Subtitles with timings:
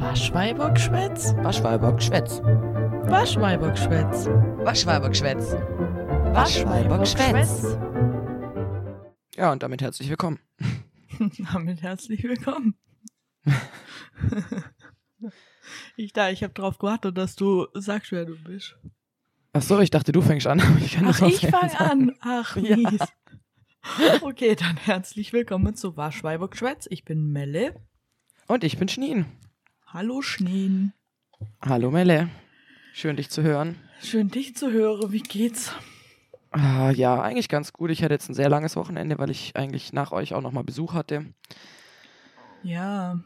[0.00, 1.34] Waschweibergschwätz?
[1.38, 2.40] Waschweibergschwätz.
[2.40, 4.26] Waschweibergschwätz.
[4.64, 5.52] Waschweibergschwätz.
[6.34, 7.76] Waschweibergschwätz.
[9.34, 10.38] Ja, und damit herzlich willkommen.
[11.52, 12.76] Damit herzlich willkommen.
[15.96, 18.76] ich da, ich habe drauf gewartet, dass du sagst, wer du bist.
[19.52, 20.62] Ach so, ich dachte, du fängst an.
[20.84, 22.14] Ich Ach, ich fange an.
[22.20, 22.76] Ach, Ja.
[22.76, 23.00] mies.
[24.20, 26.86] Okay, dann herzlich willkommen zu Waschweibergschwätz.
[26.90, 27.74] Ich bin Melle.
[28.46, 29.26] Und ich bin Schnien.
[29.90, 30.92] Hallo Schneen.
[31.62, 32.28] Hallo Melle.
[32.92, 33.76] Schön, dich zu hören.
[34.02, 35.12] Schön dich zu hören.
[35.12, 35.72] Wie geht's?
[36.50, 37.90] Ah, ja, eigentlich ganz gut.
[37.90, 40.92] Ich hatte jetzt ein sehr langes Wochenende, weil ich eigentlich nach euch auch nochmal Besuch
[40.92, 41.24] hatte.
[42.62, 43.18] Ja.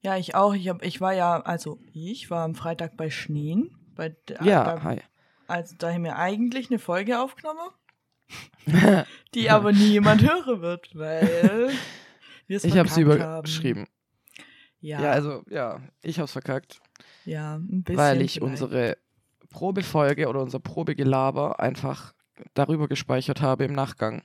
[0.00, 0.54] Ja, ich auch.
[0.54, 3.76] Ich, hab, ich war ja, also ich war am Freitag bei Schneen.
[3.94, 5.00] Bei, Ja, da, hi.
[5.46, 7.68] Also da haben wir eigentlich eine Folge aufgenommen,
[9.34, 11.68] die aber nie jemand hören wird, weil
[12.46, 13.86] wir es Ich habe sie überschrieben.
[14.80, 15.10] Ja, Ja.
[15.10, 16.80] also, ja, ich hab's verkackt,
[17.24, 17.96] ja, ein bisschen.
[17.98, 18.42] weil ich vielleicht.
[18.62, 18.98] unsere
[19.50, 22.14] Probefolge oder unser Probegelaber einfach
[22.54, 24.22] darüber gespeichert habe im Nachgang.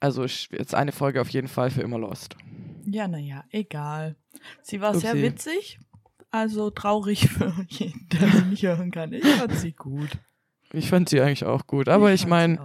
[0.00, 2.36] Also jetzt eine Folge auf jeden Fall für immer lost.
[2.84, 4.16] Ja, naja, egal.
[4.62, 5.22] Sie war sehr Upsi.
[5.22, 5.80] witzig,
[6.30, 9.12] also traurig für jeden, der sie nicht hören kann.
[9.12, 10.10] Ich fand sie gut.
[10.72, 12.58] Ich fand sie eigentlich auch gut, aber ich, fand meine.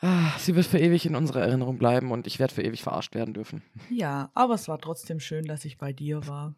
[0.00, 3.14] Ah, sie wird für ewig in unserer Erinnerung bleiben und ich werde für ewig verarscht
[3.14, 3.62] werden dürfen.
[3.90, 6.54] Ja, aber es war trotzdem schön, dass ich bei dir war.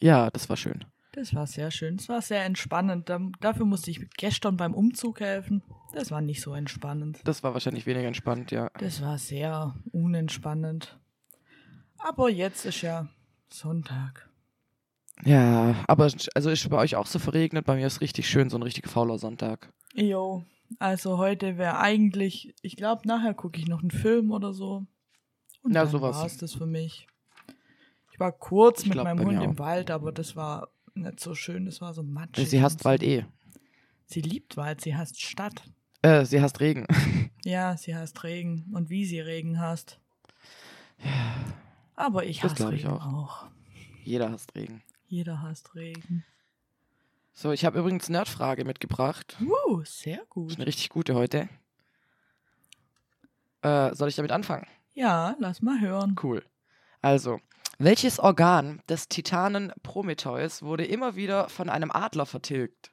[0.00, 0.84] Ja, das war schön.
[1.12, 1.96] Das war sehr schön.
[1.96, 3.08] Es war sehr entspannend.
[3.08, 5.62] Da- Dafür musste ich gestern beim Umzug helfen.
[5.94, 7.20] Das war nicht so entspannend.
[7.24, 8.70] Das war wahrscheinlich weniger entspannt, ja.
[8.78, 10.98] Das war sehr unentspannend.
[11.98, 13.08] Aber jetzt ist ja
[13.50, 14.27] Sonntag.
[15.24, 17.64] Ja, aber also ist bei euch auch so verregnet.
[17.66, 19.72] Bei mir ist richtig schön, so ein richtig fauler Sonntag.
[19.94, 20.44] Jo,
[20.78, 24.86] also heute wäre eigentlich, ich glaube, nachher gucke ich noch einen Film oder so.
[25.62, 26.16] Und Ja, dann sowas.
[26.16, 27.06] war es das für mich.
[28.12, 29.58] Ich war kurz Ich mit glaub, meinem Hund im.
[29.58, 31.66] Wald, aber das war nicht so schön.
[31.66, 32.48] Das war so matschig.
[32.48, 32.84] Sie hasst so.
[32.84, 33.24] Wald eh.
[34.06, 35.62] Sie liebt Wald, sie hasst Stadt.
[36.02, 36.86] Äh, sie hasst Regen.
[37.44, 39.98] Ja, sie hasst Regen und wie sie Regen hasst.
[41.94, 43.06] Aber ich Das hasse glaub ich Regen auch.
[43.06, 43.46] auch.
[44.04, 44.82] Jeder hasst Regen.
[45.08, 46.24] Jeder hasst Regen.
[47.34, 49.36] So, ich habe übrigens Nerdfrage mitgebracht.
[49.40, 50.50] Uh, sehr Das gut.
[50.50, 51.48] ist eine richtig gute heute.
[53.62, 54.66] Äh, soll ich damit anfangen?
[54.94, 56.16] Ja, lass mal hören.
[56.22, 56.44] Cool.
[57.00, 57.40] Also,
[57.78, 62.90] welches Organ des Titanen Prometheus wurde immer wieder von einem Adler vertilgt?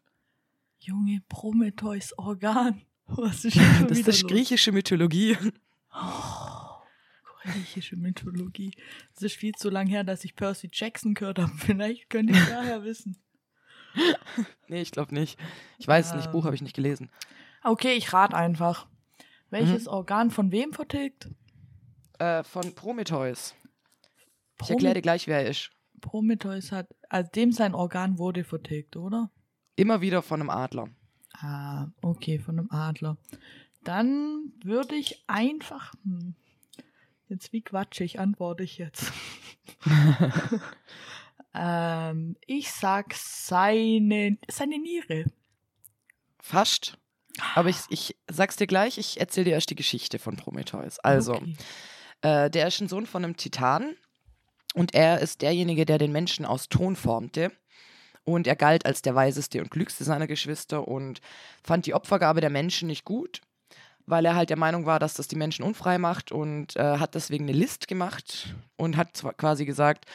[0.79, 2.81] Junge, Prometheus Organ.
[3.07, 4.27] Was ist schon Das ist los?
[4.31, 5.37] griechische Mythologie.
[5.93, 6.64] Oh,
[7.45, 8.71] griechische Mythologie.
[9.15, 11.51] Es ist viel zu lang her, dass ich Percy Jackson gehört habe.
[11.57, 13.17] Vielleicht könnte ich daher wissen.
[14.67, 15.39] Nee, ich glaube nicht.
[15.77, 16.31] Ich weiß es nicht, Ähm.
[16.31, 17.09] Buch habe ich nicht gelesen.
[17.63, 18.85] Okay, ich rate einfach.
[18.85, 18.91] Mhm.
[19.49, 21.29] Welches Organ von wem vertilgt?
[22.19, 23.55] Äh, von Prometheus.
[24.61, 25.71] Ich erkläre dir gleich, wer er ist.
[26.01, 29.31] Prometheus hat, also dem sein Organ wurde vertilgt, oder?
[29.75, 30.89] Immer wieder von einem Adler.
[31.33, 33.17] Ah, okay, von einem Adler.
[33.83, 35.93] Dann würde ich einfach.
[37.27, 39.11] Jetzt wie quatschig antworte ich jetzt.
[41.53, 45.25] ähm, ich sag seine, seine Niere.
[46.39, 46.97] Fast.
[47.55, 50.99] Aber ich, ich sag's dir gleich, ich erzähle dir erst die Geschichte von Prometheus.
[50.99, 51.55] Also, Okay.
[52.21, 53.95] äh, der ist ein Sohn von einem Titan
[54.73, 57.51] und er ist derjenige, der den Menschen aus Ton formte.
[58.23, 61.21] Und er galt als der weiseste und klügste seiner Geschwister und
[61.63, 63.41] fand die Opfergabe der Menschen nicht gut,
[64.05, 67.15] weil er halt der Meinung war, dass das die Menschen unfrei macht und äh, hat
[67.15, 70.05] deswegen eine List gemacht und hat zwar quasi gesagt,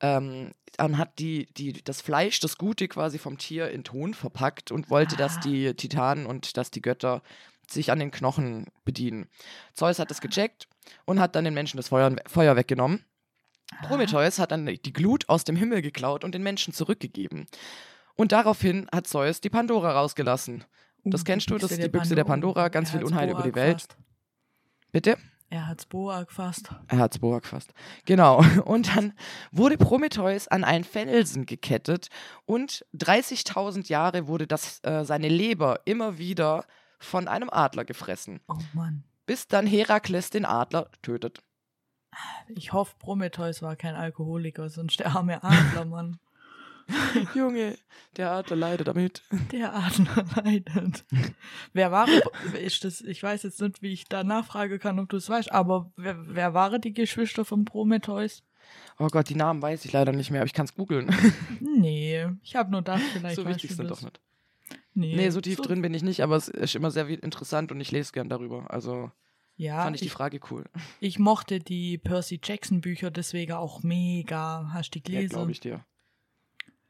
[0.00, 4.72] ähm, dann hat die, die, das Fleisch, das Gute quasi vom Tier in Ton verpackt
[4.72, 5.40] und wollte, dass Ah.
[5.40, 7.22] die Titanen und dass die Götter
[7.70, 9.28] sich an den Knochen bedienen.
[9.72, 10.68] Zeus hat das gecheckt
[11.04, 13.04] und hat dann den Menschen das Feuer, Feuer weggenommen.
[13.82, 17.46] Prometheus hat dann die Glut aus dem Himmel geklaut und den Menschen zurückgegeben.
[18.14, 20.64] Und daraufhin hat Zeus die Pandora rausgelassen.
[21.04, 23.54] Das Uh, kennst du, das ist die Büchse der Pandora, ganz viel Unheil über die
[23.54, 23.86] Welt.
[24.92, 25.16] Bitte?
[25.50, 26.70] Er hat's Boa gefasst.
[26.88, 27.72] Er hat's Boa gefasst.
[28.06, 28.38] Genau.
[28.64, 29.12] Und dann
[29.52, 32.08] wurde Prometheus an einen Felsen gekettet
[32.46, 36.64] und 30.000 Jahre wurde das, äh, seine Leber immer wieder
[36.98, 39.04] von einem Adler gefressen, Oh Mann.
[39.26, 41.42] bis dann Herakles den Adler tötet.
[42.48, 46.18] Ich hoffe, Prometheus war kein Alkoholiker, sonst der arme Adler, Mann.
[47.34, 47.76] Junge,
[48.16, 49.22] der Adler leidet damit.
[49.52, 51.04] Der Adler leidet.
[51.72, 52.06] wer war
[52.62, 53.00] ist das?
[53.00, 56.16] Ich weiß jetzt nicht, wie ich da nachfragen kann, ob du es weißt, aber wer,
[56.34, 58.42] wer waren die Geschwister von Prometheus?
[58.98, 61.08] Oh Gott, die Namen weiß ich leider nicht mehr, aber ich kann es googeln.
[61.60, 63.98] Nee, ich habe nur gedacht, vielleicht so wichtig sind das.
[64.00, 64.20] doch nicht.
[64.94, 67.80] Nee, Nee, so tief drin bin ich nicht, aber es ist immer sehr interessant und
[67.80, 68.70] ich lese gern darüber.
[68.70, 69.10] Also,
[69.56, 70.64] Ja, Fand ich die ich, Frage cool.
[71.00, 74.70] ich mochte die Percy Jackson Bücher deswegen auch mega.
[74.72, 75.34] Hast du die Ja, gelesen?
[75.34, 75.84] glaube ich dir.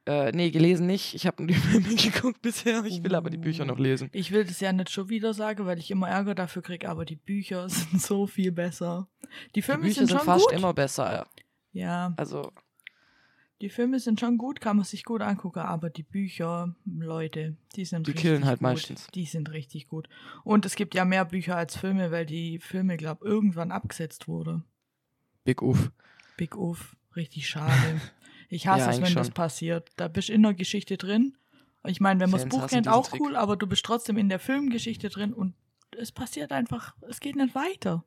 [0.06, 1.14] Äh, nee, gelesen nicht.
[1.14, 2.84] Ich habe nur die Filme geguckt bisher.
[2.84, 4.10] Ich will aber die Bücher noch lesen.
[4.12, 7.04] Ich will das ja nicht schon wieder sagen, weil ich immer Ärger dafür kriege, aber
[7.04, 9.08] die Bücher sind so viel besser.
[9.22, 10.54] Die Die Filme Bücher sind sind schon fast gut.
[10.54, 11.26] immer besser.
[11.72, 12.52] Ja, Also,
[13.62, 17.84] die Filme sind schon gut, kann man sich gut angucken, aber die Bücher, Leute, die
[17.86, 18.62] sind Die richtig killen halt gut.
[18.62, 19.06] meistens.
[19.14, 20.08] Die sind richtig gut.
[20.44, 24.62] Und es gibt ja mehr Bücher als Filme, weil die Filme, glaube irgendwann abgesetzt wurde.
[25.44, 25.90] Big Uff.
[26.36, 28.00] Big Uff, richtig schade.
[28.48, 29.34] Ich hasse Ja, es, wenn eigentlich das schon.
[29.34, 29.90] passiert.
[29.96, 31.36] Da bist du in der Geschichte drin.
[31.86, 33.20] Ich meine, wenn man das Buch kennt, auch Trick.
[33.20, 35.54] cool, aber du bist trotzdem in der Filmgeschichte drin und
[35.98, 38.04] es passiert einfach, es geht nicht weiter.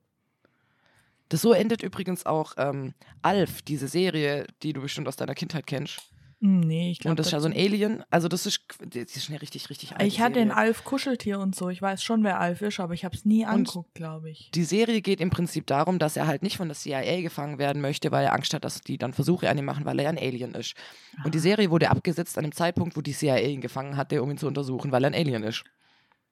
[1.29, 5.67] Das so endet übrigens auch ähm, Alf, diese Serie, die du bestimmt aus deiner Kindheit
[5.67, 5.99] kennst.
[6.39, 7.11] Hm, Nee, ich glaube.
[7.13, 8.03] Und das ist ja so ein Alien.
[8.11, 10.55] Also, das ist, das ist schon eine richtig, richtig alte Ich hatte Serie.
[10.55, 11.69] Alf Kuscheltier und so.
[11.69, 14.51] Ich weiß schon, wer Alf ist, aber ich habe es nie angeguckt, glaube ich.
[14.53, 17.81] Die Serie geht im Prinzip darum, dass er halt nicht von der CIA gefangen werden
[17.81, 20.09] möchte, weil er Angst hat, dass die dann Versuche an ihm machen, weil er ja
[20.09, 20.75] ein Alien ist.
[21.23, 24.29] Und die Serie wurde abgesetzt an dem Zeitpunkt, wo die CIA ihn gefangen hatte, um
[24.29, 25.63] ihn zu untersuchen, weil er ein Alien ist.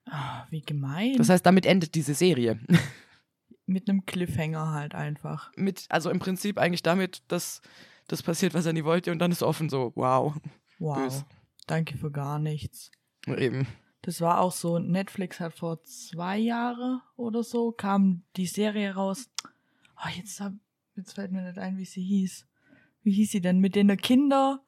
[0.08, 1.16] Ah, wie gemein.
[1.18, 2.60] Das heißt, damit endet diese Serie.
[3.66, 5.51] Mit einem Cliffhanger halt einfach.
[5.56, 7.62] Mit, also im Prinzip eigentlich damit, dass
[8.07, 10.34] das passiert, was er nie wollte, und dann ist offen so, wow.
[10.80, 10.98] Wow.
[10.98, 11.25] Bös.
[11.68, 12.92] Danke für gar nichts.
[13.25, 13.66] Eben.
[14.02, 19.30] Das war auch so, Netflix hat vor zwei Jahren oder so, kam die Serie raus.
[19.98, 20.54] Oh, jetzt, hab,
[20.96, 22.46] jetzt fällt mir nicht ein, wie sie hieß.
[23.02, 23.60] Wie hieß sie denn?
[23.60, 24.60] Mit den Kindern,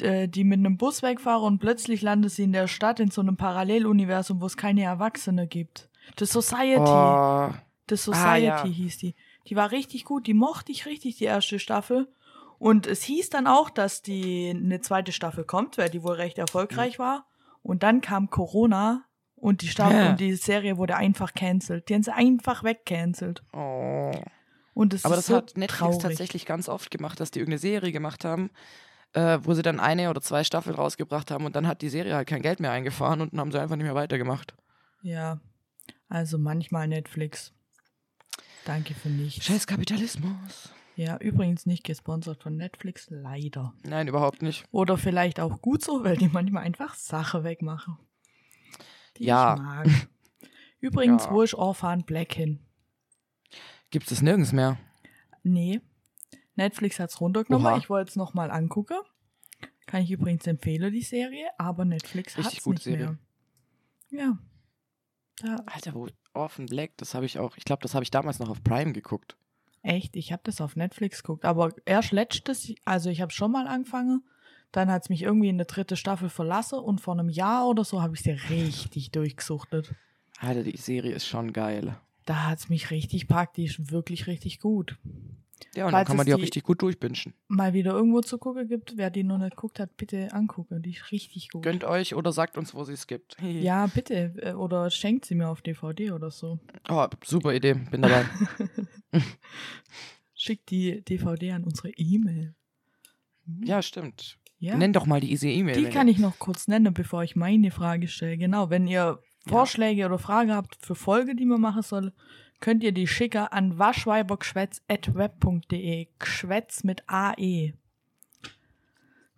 [0.00, 3.20] äh, die mit einem Bus wegfahren und plötzlich landet sie in der Stadt in so
[3.20, 5.88] einem Paralleluniversum, wo es keine Erwachsene gibt.
[6.18, 6.80] The Society.
[6.80, 7.50] Oh,
[7.88, 8.64] The Society Ah, ja.
[8.64, 9.14] hieß die.
[9.46, 12.08] Die war richtig gut, die mochte ich richtig, die erste Staffel.
[12.58, 16.38] Und es hieß dann auch, dass die eine zweite Staffel kommt, weil die wohl recht
[16.38, 17.26] erfolgreich war.
[17.62, 19.04] Und dann kam Corona
[19.36, 20.10] und die Staffel Ja.
[20.10, 21.88] und die Serie wurde einfach cancelled.
[21.88, 23.42] Die haben sie einfach wegcancelt.
[23.52, 24.12] oh.
[24.74, 25.98] Und das Aber das so hat Netflix traurig.
[26.02, 28.50] tatsächlich ganz oft gemacht, dass die irgendeine Serie gemacht haben,
[29.12, 32.14] äh, wo sie dann eine oder zwei Staffeln rausgebracht haben und dann hat die Serie
[32.14, 34.54] halt kein Geld mehr eingefahren und dann haben sie einfach nicht mehr weitergemacht.
[35.02, 35.40] Ja,
[36.08, 37.52] also manchmal Netflix.
[38.66, 39.44] Danke für nichts.
[39.46, 40.72] Scheiß Kapitalismus.
[40.98, 43.72] Ja, übrigens nicht gesponsert von Netflix, leider.
[43.84, 44.64] Nein, überhaupt nicht.
[44.72, 47.96] Oder vielleicht auch gut so, weil die manchmal einfach Sache wegmachen.
[49.16, 49.54] Die Ja.
[49.54, 49.86] ich mag.
[50.80, 51.30] Übrigens, Ja.
[51.30, 52.58] wo ist Orphan Black hin?
[53.90, 54.76] Gibt es nirgends mehr.
[55.44, 55.80] Nee.
[56.56, 57.68] Netflix hat's runtergenommen.
[57.68, 57.76] Oha.
[57.78, 58.98] Ich wollte es nochmal angucken.
[59.86, 63.18] Kann ich übrigens empfehlen, die Serie, aber Netflix hat's gute nicht Serie.
[64.10, 64.20] mehr.
[64.20, 64.38] Ja.
[65.36, 68.40] Da, Alter, wo Orphan Black, das habe ich auch, ich glaube, das habe ich damals
[68.40, 69.36] noch auf Prime geguckt.
[69.82, 73.66] Echt, ich habe das auf Netflix geguckt, aber erst letztes, also ich habe schon mal
[73.66, 74.22] angefangen,
[74.72, 78.02] dann hat's mich irgendwie in der dritte Staffel verlassen und vor einem Jahr oder so
[78.02, 79.94] habe ich sie richtig durchgesuchtet.
[80.40, 81.96] Alter, die Serie ist schon geil.
[82.26, 84.98] Da hat's mich richtig praktisch, wirklich richtig gut.
[85.74, 87.34] Ja, und dann kann man die auch richtig gut durchbingen.
[87.48, 90.82] Mal wieder irgendwo zu gucken gibt, wer die noch nicht geguckt hat, bitte angucken.
[90.82, 91.62] Die ist richtig gut.
[91.62, 93.36] Gönnt euch oder sagt uns, wo sie es gibt.
[93.42, 94.34] Ja, bitte.
[94.42, 96.58] äh, Oder schenkt sie mir auf DVD oder so.
[96.88, 98.24] Oh, super Idee, bin dabei.
[100.34, 102.54] Schickt die DVD an unsere E-Mail.
[103.64, 104.38] ja, stimmt.
[104.60, 104.76] Ja.
[104.76, 105.76] Nenn doch mal die easy E-Mail.
[105.76, 108.36] die kann ich noch kurz nennen, bevor ich meine Frage stelle.
[108.36, 112.12] Genau, wenn ihr Vorschläge oder Fragen habt für Folge, die man machen soll,
[112.60, 116.08] könnt ihr die schicken an waschweibergschwätz.web.de.
[116.18, 117.72] Geschwätz mit AE.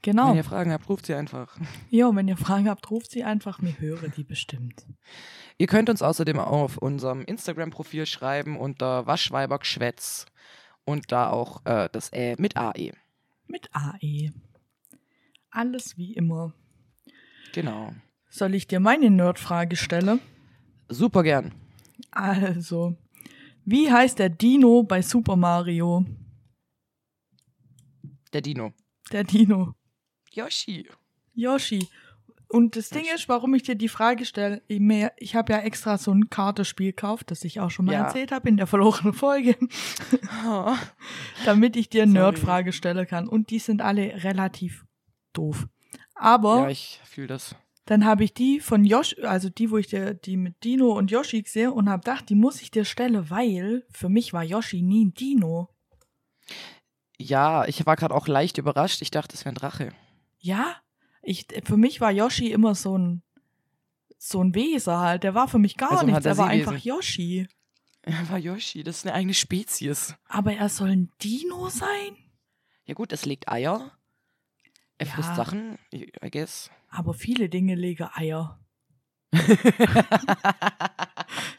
[0.03, 0.31] Genau.
[0.31, 1.59] Wenn ihr Fragen habt, ruft sie einfach.
[1.91, 3.61] Ja, wenn ihr Fragen habt, ruft sie einfach.
[3.61, 4.87] Mir höre die bestimmt.
[5.59, 10.25] Ihr könnt uns außerdem auf unserem Instagram-Profil schreiben unter Waschweibergschwätz
[10.85, 12.93] und da auch äh, das Ä mit AE.
[13.47, 14.33] Mit AE.
[15.51, 16.55] Alles wie immer.
[17.53, 17.93] Genau.
[18.31, 20.21] Soll ich dir meine Nerdfrage stellen?
[20.89, 21.53] Super gern.
[22.11, 22.97] Also,
[23.71, 26.05] wie heißt der Dino bei Super Mario?
[28.33, 28.73] Der Dino.
[29.13, 29.75] Der Dino.
[30.33, 30.89] Yoshi.
[31.35, 31.89] Yoshi.
[32.49, 35.61] Und das Ding ist, warum ich dir die Frage stelle, ich, mir- ich habe ja
[35.61, 38.05] extra so ein Kartenspiel gekauft, das ich auch schon mal Ja.
[38.05, 39.57] erzählt habe in der verlorenen Folge,
[40.47, 40.75] Oh.
[41.45, 42.07] damit ich dir.
[42.07, 43.29] Nerdfrage stellen kann.
[43.29, 44.85] Und die sind alle relativ
[45.33, 45.69] doof.
[46.15, 47.55] Aber Ja, ich fühle das.
[47.91, 51.11] Dann habe ich die von Yoshi, also die, wo ich dir, die mit Dino und
[51.11, 54.81] Yoshi sehe und habe gedacht, die muss ich dir stellen, weil für mich war Yoshi
[54.81, 55.75] nie ein Dino.
[57.19, 59.03] Ja, ich war gerade auch leicht überrascht.
[59.03, 59.93] Ich dachte, es wäre ein Drache.
[60.39, 60.77] Ja,
[61.21, 63.25] ich, für mich war Yoshi immer so ein,
[64.19, 65.25] so ein Wesen halt.
[65.25, 66.25] Der war für mich gar Also nichts.
[66.25, 67.49] Er war einfach Yoshi.
[68.03, 68.85] Er war Yoshi.
[68.85, 70.15] Das ist eine eigene Spezies.
[70.29, 72.17] Aber er soll ein Dino sein?
[72.85, 73.99] Ja gut, es legt Eier.
[75.01, 75.13] Er Ja.
[75.15, 76.71] frisst Sachen, I guess.
[76.91, 78.61] Aber viele Dinge legen Eier.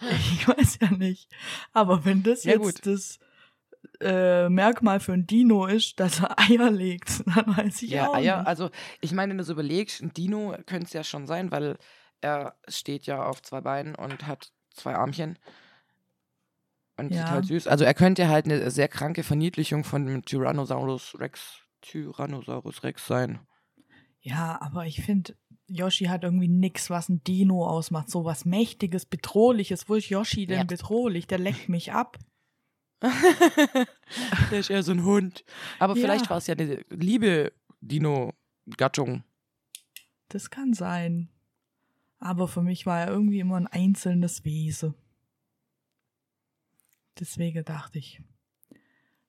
[0.10, 1.30] Ich weiß ja nicht.
[1.74, 2.86] Aber wenn das Ja, jetzt gut.
[2.86, 3.20] das
[4.02, 8.16] äh, Merkmal für ein Dino ist, dass er Eier legt, dann weiß ich ja, auch
[8.16, 8.48] Eier, nicht.
[8.48, 8.70] also
[9.00, 11.78] ich meine, wenn du so überlegst, ein Dino könnte es ja schon sein, weil
[12.20, 15.40] er steht ja auf zwei Beinen und hat zwei Armchen.
[16.98, 17.20] Und Ja.
[17.20, 17.68] sieht halt süß.
[17.68, 23.40] Also er könnte halt eine sehr kranke Verniedlichung von einem Tyrannosaurus Rex, Tyrannosaurus Rex sein.
[24.22, 25.36] Ja, aber ich finde,
[25.68, 28.10] Yoshi hat irgendwie nix, was ein Dino ausmacht.
[28.10, 29.90] So was Mächtiges, Bedrohliches.
[29.90, 30.64] Wo ist Yoshi denn Ja.
[30.66, 31.26] bedrohlich?
[31.28, 32.20] Der leckt mich ab.
[34.52, 35.44] Der ist eher so ein Hund.
[35.80, 36.02] Aber Ja.
[36.02, 39.24] vielleicht war es ja eine liebe Dino-Gattung.
[40.28, 41.30] Das kann sein.
[42.20, 44.94] Aber für mich war er irgendwie immer ein einzelnes Wesen.
[47.20, 48.22] Deswegen dachte ich,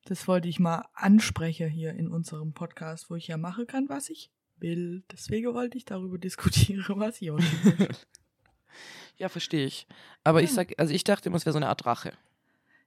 [0.05, 4.11] das wollte ich mal ansprechen hier in unserem Podcast, wo ich ja machen kann, was
[4.11, 5.05] ich will.
[5.13, 7.57] Deswegen wollte ich darüber diskutieren, was Yoshi
[7.89, 8.07] ist.
[9.19, 9.87] Ja, verstehe ich.
[10.25, 10.57] Aber ich Ja.
[10.57, 12.13] sag, also ich dachte immer, es wäre so eine Art Drache.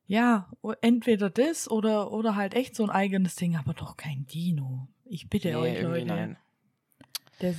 [0.08, 0.50] Ja,
[0.82, 4.88] entweder das oder, oder halt echt so ein eigenes Ding, aber doch kein Dino.
[5.06, 6.06] Ich bitte Nee, euch, Leute.
[6.08, 6.38] nein.
[7.42, 7.54] Der,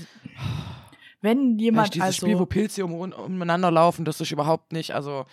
[1.21, 4.93] wenn Weißt, jemand dieses also, Spiel, wo Pilze um, umeinander laufen, das ist überhaupt nicht,
[4.95, 5.25] also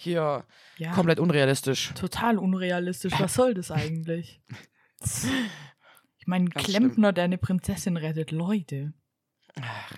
[0.00, 0.44] hier
[0.78, 1.92] ja, komplett unrealistisch.
[1.94, 3.12] total unrealistisch.
[3.18, 4.40] Was soll das eigentlich?
[6.20, 8.92] Ich meine, ein Klempner, der eine Prinzessin rettet, Leute.
[9.60, 9.92] Ach,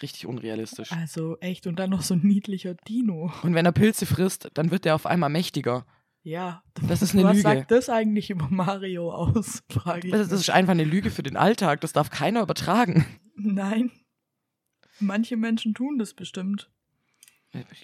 [0.00, 0.92] richtig unrealistisch.
[0.92, 3.30] Also echt, und dann noch so ein niedlicher Dino.
[3.42, 5.84] Und wenn er Pilze frisst, dann wird er auf einmal mächtiger.
[6.22, 7.42] Ja, Das ist eine was Lüge.
[7.42, 9.62] sagt das eigentlich über Mario aus?
[9.70, 11.80] Frage ich Das, das ist einfach eine Lüge für den Alltag.
[11.80, 13.04] Das darf keiner übertragen.
[13.34, 13.90] Nein.
[15.00, 16.70] Manche Menschen tun das bestimmt.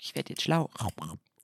[0.00, 0.70] Ich werde jetzt schlau.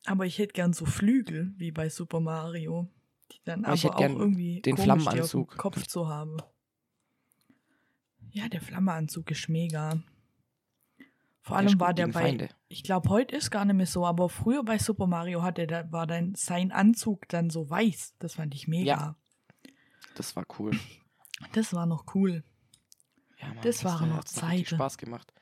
[0.07, 2.89] Aber ich hätte gern so Flügel, wie bei Super Mario.
[3.33, 5.57] Die dann Aber ich aber auch irgendwie den die auf dem Flammenanzug.
[5.57, 6.37] Kopf zu haben.
[8.31, 10.03] Ja, der Flammenanzug ist mega.
[11.41, 12.49] Vor allem war der bei, Feinde.
[12.69, 15.93] ich glaube, heute ist gar nicht mehr so, aber früher bei Super Mario hatte der,
[15.93, 18.15] war dann sein Anzug dann so weiß.
[18.19, 18.85] Das fand ich mega.
[18.87, 19.17] Ja.
[20.15, 20.73] Das war cool.
[21.53, 22.45] Das war noch cool.
[23.39, 24.65] Ja, Mann, Das waren noch Zeiten.
[24.65, 25.33] Spaß gemacht.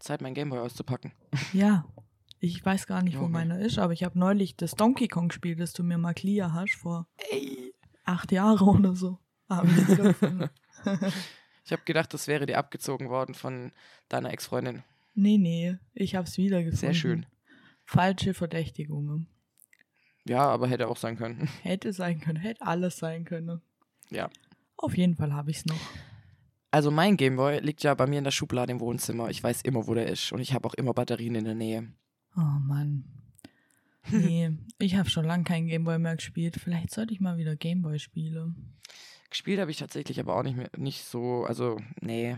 [0.00, 1.12] Zeit, mein Gameboy auszupacken.
[1.52, 1.84] Ja.
[2.46, 3.32] Ich weiß gar nicht, wo Junge.
[3.32, 6.52] meiner ist, aber ich habe neulich das Donkey Kong Spiel, das du mir mal clear
[6.52, 7.74] hast, vor Ey.
[8.04, 9.18] acht Jahren oder so.
[9.48, 9.72] Hab ich.
[11.66, 13.72] Ich habe gedacht, das wäre dir abgezogen worden von
[14.08, 14.84] deiner Ex-Freundin.
[15.16, 16.78] Nee, nee, ich hab's wiedergefunden.
[16.78, 17.26] Sehr schön.
[17.84, 19.26] Falsche Verdächtigungen.
[20.24, 21.48] Ja, aber hätte auch sein können.
[21.62, 23.62] Hätte sein können, hätte alles sein können.
[24.10, 24.30] Ja.
[24.76, 25.80] Auf jeden Fall habe ich's noch.
[26.70, 29.30] Also mein Gameboy liegt ja bei mir in der Schublade im Wohnzimmer.
[29.30, 30.30] Ich weiß immer, wo der ist.
[30.30, 31.92] Und ich habe auch immer Batterien in der Nähe.
[32.36, 33.04] Oh Mann.
[34.10, 36.56] Nee, ich habe schon lange kein Gameboy mehr gespielt.
[36.62, 38.76] Vielleicht sollte ich mal wieder Gameboy spielen.
[39.30, 42.36] Gespielt habe ich tatsächlich aber auch nicht mehr, nicht so, also, nee,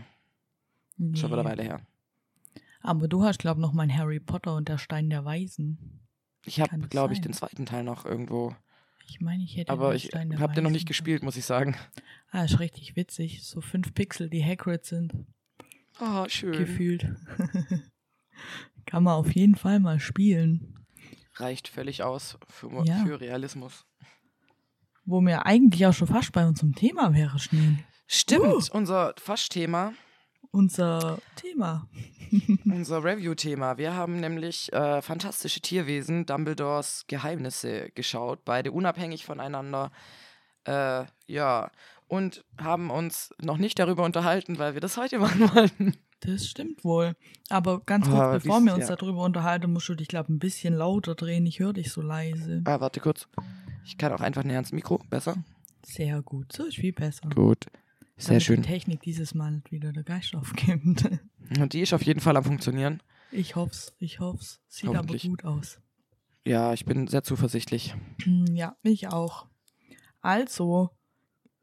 [0.97, 1.17] Nee.
[1.17, 1.81] schon wieder Weile her.
[2.81, 6.01] Aber du hast, glaub noch mein Harry Potter und der Stein der Weisen.
[6.45, 8.55] Ich habe, glaube ich, den zweiten Teil noch irgendwo.
[9.07, 11.75] Ich meine, ich hätte Aber den ich habe den noch nicht gespielt, muss ich sagen.
[12.31, 13.43] Ah, ist richtig witzig.
[13.43, 15.13] So fünf Pixel, die Hagrid sind.
[15.99, 16.53] Oh, schön.
[16.53, 17.07] Gefühlt.
[18.89, 20.75] Kann man auf jeden Fall mal spielen.
[21.35, 23.03] Reicht völlig aus für, Ja.
[23.05, 23.85] für Realismus.
[25.05, 27.77] Wo mir eigentlich auch schon fast bei unserem Thema wäre, Schnee.
[28.07, 29.93] Stimmt, unser Fasch-Thema,
[30.51, 31.87] Unser Thema.
[32.65, 33.77] unser Review-Thema.
[33.77, 39.91] Wir haben nämlich äh, fantastische Tierwesen, Dumbledores Geheimnisse geschaut, beide unabhängig voneinander.
[40.65, 41.69] Äh, ja,
[42.07, 45.93] und haben uns noch nicht darüber unterhalten, weil wir das heute machen wollten.
[46.21, 47.15] Das stimmt wohl.
[47.49, 48.95] Aber ganz kurz, Ah, bevor wir uns ja.
[48.95, 51.45] darüber unterhalten, musst du dich, glaube ein bisschen lauter drehen.
[51.45, 52.61] Ich höre dich so leise.
[52.65, 53.27] Ah, warte kurz.
[53.85, 54.99] Ich kann auch einfach näher ans Mikro.
[55.09, 55.37] Besser?
[55.85, 56.51] Sehr gut.
[56.51, 57.29] So ist viel besser.
[57.29, 57.67] Gut.
[58.17, 58.61] Sehr Damit schön.
[58.61, 61.09] die Technik dieses Mal nicht wieder der Geist aufgibt.
[61.59, 63.01] Und die ist auf jeden Fall am Funktionieren.
[63.31, 64.59] Ich hoff's, ich hoff's.
[64.67, 65.79] Sieht aber gut aus.
[66.45, 67.95] Ja, ich bin sehr zuversichtlich.
[68.51, 69.47] Ja, ich auch.
[70.21, 70.89] Also,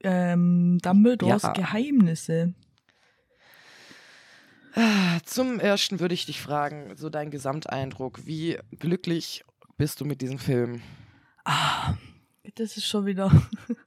[0.03, 1.53] ähm, Dumbledores Ja.
[1.53, 2.55] Geheimnisse.
[5.25, 8.27] Zum ersten würde ich dich fragen, so dein Gesamteindruck.
[8.27, 9.45] Wie glücklich
[9.79, 10.83] bist du mit diesem Film?
[11.45, 11.95] Ah,
[12.55, 13.31] das ist schon wieder.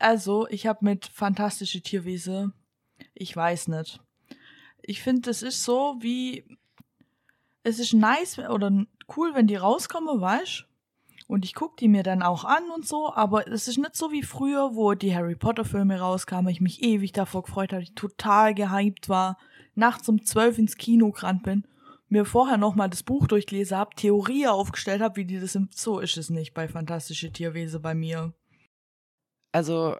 [0.00, 2.52] Also, ich habe mit fantastische Tierwesen.
[3.14, 4.00] Ich weiß nicht.
[4.82, 6.44] Ich finde, das ist so wie.
[7.62, 8.84] Es ist nice oder
[9.16, 10.66] cool, wenn die rauskommen, weißt
[11.28, 14.10] Und ich gucke die mir dann auch an und so, aber es ist nicht so
[14.10, 18.52] wie früher, wo die Harry Potter-Filme rauskamen, ich mich ewig davor gefreut habe, ich total
[18.52, 19.38] gehypt war,
[19.74, 21.66] nachts um zwölf ins Kino gerannt bin,
[22.08, 25.68] mir vorher nochmal das Buch durchgelesen habe, Theorie aufgestellt habe, wie die das im.
[25.72, 28.34] So ist es nicht bei Fantastische Tierwesen bei mir.
[29.52, 29.96] Also,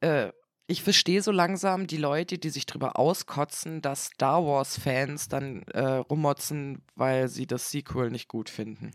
[0.00, 0.32] äh,
[0.68, 5.80] ich verstehe so langsam die Leute, die sich drüber auskotzen, dass Star Wars-Fans dann äh,
[5.80, 8.90] rummotzen, weil sie das Sequel nicht gut finden.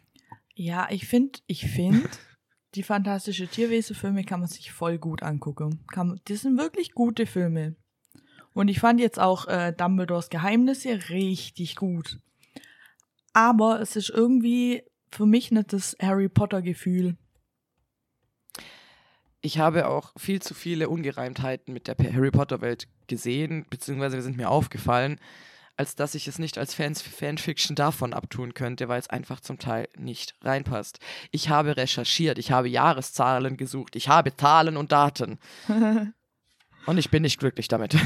[0.54, 2.10] Ja, ich finde, ich finde,
[2.76, 5.86] die fantastische Tierwesen-Filme kann man sich voll gut angucken.
[5.92, 7.76] Kann, das sind wirklich gute Filme.
[8.54, 12.20] Und ich fand jetzt auch äh, Dumbledores Geheimnisse richtig gut.
[13.34, 17.18] Aber es ist irgendwie für mich nicht das Harry Potter-Gefühl.
[19.42, 24.50] Ich habe auch viel zu viele Ungereimtheiten mit der Harry Potter-Welt gesehen, beziehungsweise sind mir
[24.50, 25.20] aufgefallen,
[25.78, 29.58] als dass ich es nicht als Fans Fanfiction davon abtun könnte, weil es einfach zum
[29.58, 31.00] Teil nicht reinpasst.
[31.32, 35.40] Ich habe recherchiert, ich habe Jahreszahlen gesucht, ich habe Zahlen und Daten.
[36.86, 37.98] und ich bin nicht glücklich damit.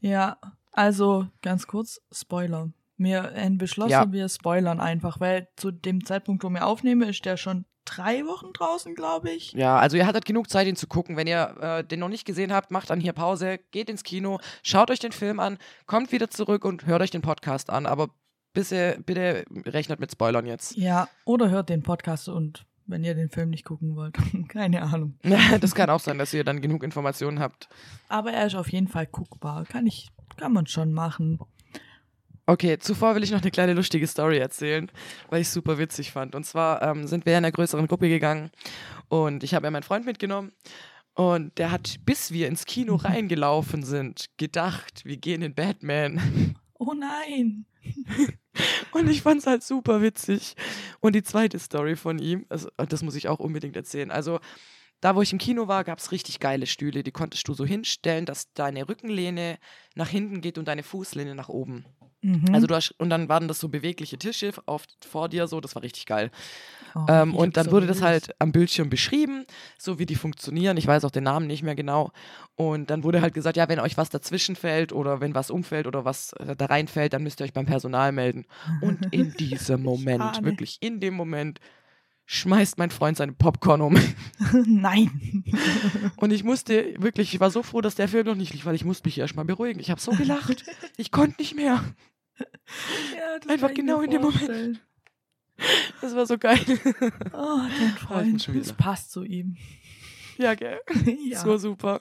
[0.00, 0.38] Ja,
[0.72, 2.70] also ganz kurz, Spoiler.
[2.96, 4.12] Wir haben beschlossen, Ja.
[4.12, 8.52] wir spoilern einfach, weil zu dem Zeitpunkt, wo wir aufnehmen, ist der schon drei Wochen
[8.52, 9.52] draußen, glaube ich.
[9.52, 11.16] Ja, also ihr hattet genug Zeit, ihn zu gucken.
[11.16, 14.38] Wenn ihr äh, den noch nicht gesehen habt, macht dann hier Pause, geht ins Kino,
[14.62, 17.86] schaut euch den Film an, kommt wieder zurück und hört euch den Podcast an.
[17.86, 18.10] Aber
[18.52, 20.76] bitte, bitte rechnet mit Spoilern jetzt.
[20.76, 24.16] Ja, oder hört den Podcast und wenn ihr den Film nicht gucken wollt,
[24.48, 25.14] keine Ahnung.
[25.60, 27.68] das kann auch sein, dass ihr dann genug Informationen habt.
[28.08, 29.64] Aber er ist auf jeden Fall guckbar.
[29.64, 31.38] Kann ich, kann man schon machen.
[32.46, 34.90] Okay, zuvor will ich noch eine kleine lustige Story erzählen,
[35.28, 36.34] weil ich es super witzig fand.
[36.34, 38.50] Und zwar ähm, sind wir in einer größeren Gruppe gegangen
[39.08, 40.52] und ich habe ja meinen Freund mitgenommen.
[41.14, 46.56] Und der hat, bis wir ins Kino reingelaufen sind, gedacht, wir gehen in Batman.
[46.74, 47.66] Oh nein.
[48.92, 50.54] Und ich fand es halt super witzig.
[51.00, 54.10] Und die zweite Story von ihm, also das muss ich auch unbedingt erzählen.
[54.10, 54.40] Also
[55.00, 57.02] da, wo ich im Kino war, gab es richtig geile Stühle.
[57.02, 59.58] Die konntest du so hinstellen, dass deine Rückenlehne
[59.94, 61.86] nach hinten geht und deine Fußlehne nach oben.
[62.22, 62.54] Mhm.
[62.54, 65.74] Also du hast, und dann waren das so bewegliche Tische auf, vor dir, so, das
[65.74, 66.30] war richtig geil.
[66.94, 69.44] Oh, Ähm, und dann so wurde das halt am Bildschirm beschrieben,
[69.78, 70.76] so wie die funktionieren.
[70.76, 72.10] Ich weiß auch den Namen nicht mehr genau.
[72.56, 75.86] Und dann wurde halt gesagt, ja, wenn euch was dazwischen fällt oder wenn was umfällt
[75.86, 78.44] oder was äh, da reinfällt, dann müsst ihr euch beim Personal melden.
[78.80, 81.60] Und in diesem Moment, wirklich in dem Moment,
[82.32, 83.98] schmeißt mein Freund seine Popcorn um.
[84.64, 85.42] nein.
[86.16, 88.76] Und ich musste wirklich, ich war so froh, dass der Film noch nicht lief, weil
[88.76, 89.80] ich musste mich erstmal beruhigen.
[89.80, 90.64] Ich habe so gelacht.
[90.96, 91.82] Ich konnte nicht mehr.
[92.38, 94.80] Ja, das Einfach genau in dem Moment.
[96.02, 96.60] Das war so geil.
[97.32, 98.50] Oh, dein Freund.
[98.54, 99.56] Das passt zu ihm.
[100.36, 100.78] Ja, gell?
[101.24, 101.40] ja.
[101.40, 102.00] So super.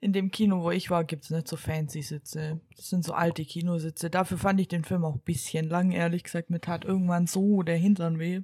[0.00, 2.60] In dem Kino, wo ich war, gibt's nicht so fancy Sitze.
[2.76, 4.10] Das sind so alte Kinositze.
[4.10, 6.50] Dafür fand ich den Film auch ein bisschen lang, ehrlich gesagt.
[6.50, 8.40] Mir tat irgendwann so der Hintern weh.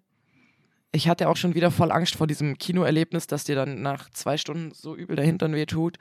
[0.92, 4.36] Ich hatte auch schon wieder voll Angst vor diesem Kinoerlebnis, dass dir dann nach zwei
[4.36, 5.98] Stunden so übel der Hintern weh tut.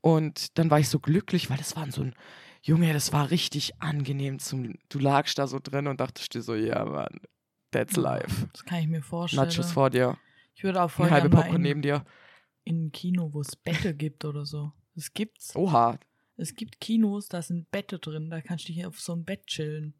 [0.00, 2.14] Und dann war ich so glücklich, weil das war so ein
[2.62, 4.38] Junge, das war richtig angenehm.
[4.38, 7.20] Zum, du lagst da so drin und dachtest dir so, ja, Mann,
[7.70, 8.48] that's life.
[8.52, 9.48] Das kann ich mir vorstellen.
[9.48, 10.18] Nachos vor dir,
[10.54, 12.04] Ich würde auch voll halbe Popcorn neben dir.
[12.64, 14.72] in ein Kino, wo es Bette gibt oder so.
[14.94, 15.54] Das gibt's.
[15.54, 15.98] Oha.
[16.36, 18.30] Es gibt Kinos, da sind Bette drin.
[18.30, 19.94] Da kannst du hier auf so einem Bett chillen.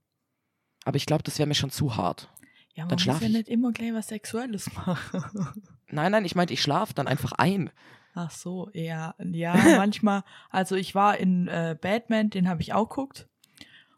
[0.85, 2.29] Aber ich glaube, das wäre mir schon zu hart.
[2.75, 3.33] Ja, man Dann muss ja ich.
[3.33, 5.63] nicht immer gleich was Sexuelles machen.
[5.91, 7.71] Nein, nein, ich meinte, ich schlafe dann einfach ein.
[8.15, 10.25] Ach so, ja, ja, manchmal.
[10.51, 13.29] Also ich war in äh, Batman, den habe ich auch geguckt.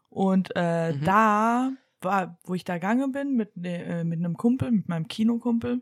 [0.09, 1.03] Und äh, Mhm.
[1.05, 5.81] da war, wo ich da gegangen bin mit, äh, mit einem Kumpel, mit meinem Kinokumpel,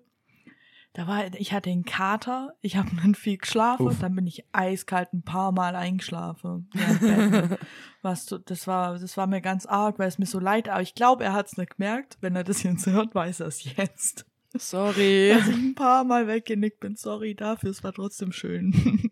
[0.95, 3.99] da war, ich hatte einen Kater, ich habe dann viel geschlafen, Uff.
[3.99, 6.69] dann bin ich eiskalt ein paar Mal eingeschlafen.
[6.73, 7.58] während Batman.
[8.01, 10.81] Was, du- das war, das war mir ganz arg, weil es mir so leid, aber
[10.81, 12.17] ich glaube, er hat es nicht gemerkt.
[12.21, 14.25] Wenn er das jetzt hört, weiß er es jetzt.
[14.58, 15.34] Sorry.
[15.38, 16.95] Dass ich ein paar Mal weggenickt bin.
[16.95, 19.12] Sorry dafür, es war trotzdem schön.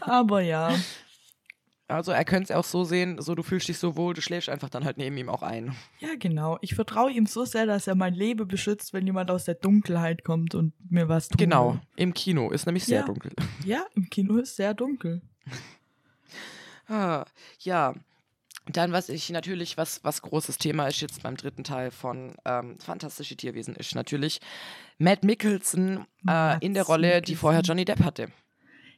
[0.00, 0.72] Aber ja,
[1.88, 4.48] Also er könnte es auch so sehen, so du fühlst dich so wohl, du schläfst
[4.48, 5.76] einfach dann halt neben ihm auch ein.
[6.00, 6.58] ja genau.
[6.60, 10.24] Ich vertraue ihm so sehr, dass er mein Leben beschützt, wenn jemand aus der Dunkelheit
[10.24, 11.38] kommt und mir was tut.
[11.38, 13.06] Genau, im Kino ist nämlich sehr Ja.
[13.06, 13.32] dunkel.
[13.64, 15.22] Ja, im Kino ist sehr dunkel.
[16.88, 17.24] Ah,
[17.60, 17.94] ja.
[18.68, 22.78] Dann, was ich natürlich, was, was großes Thema ist jetzt beim dritten Teil von ähm,
[22.80, 24.40] Fantastische Tierwesen, ist natürlich
[24.98, 27.60] Matt Mickelson äh, in der Rolle, die vorher.
[27.60, 28.28] Johnny Depp hatte.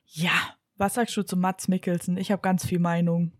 [0.06, 0.32] Ja,
[0.78, 2.16] was sagst du zu Mats Mikkelsen?
[2.16, 3.32] Ich habe ganz viel Meinung.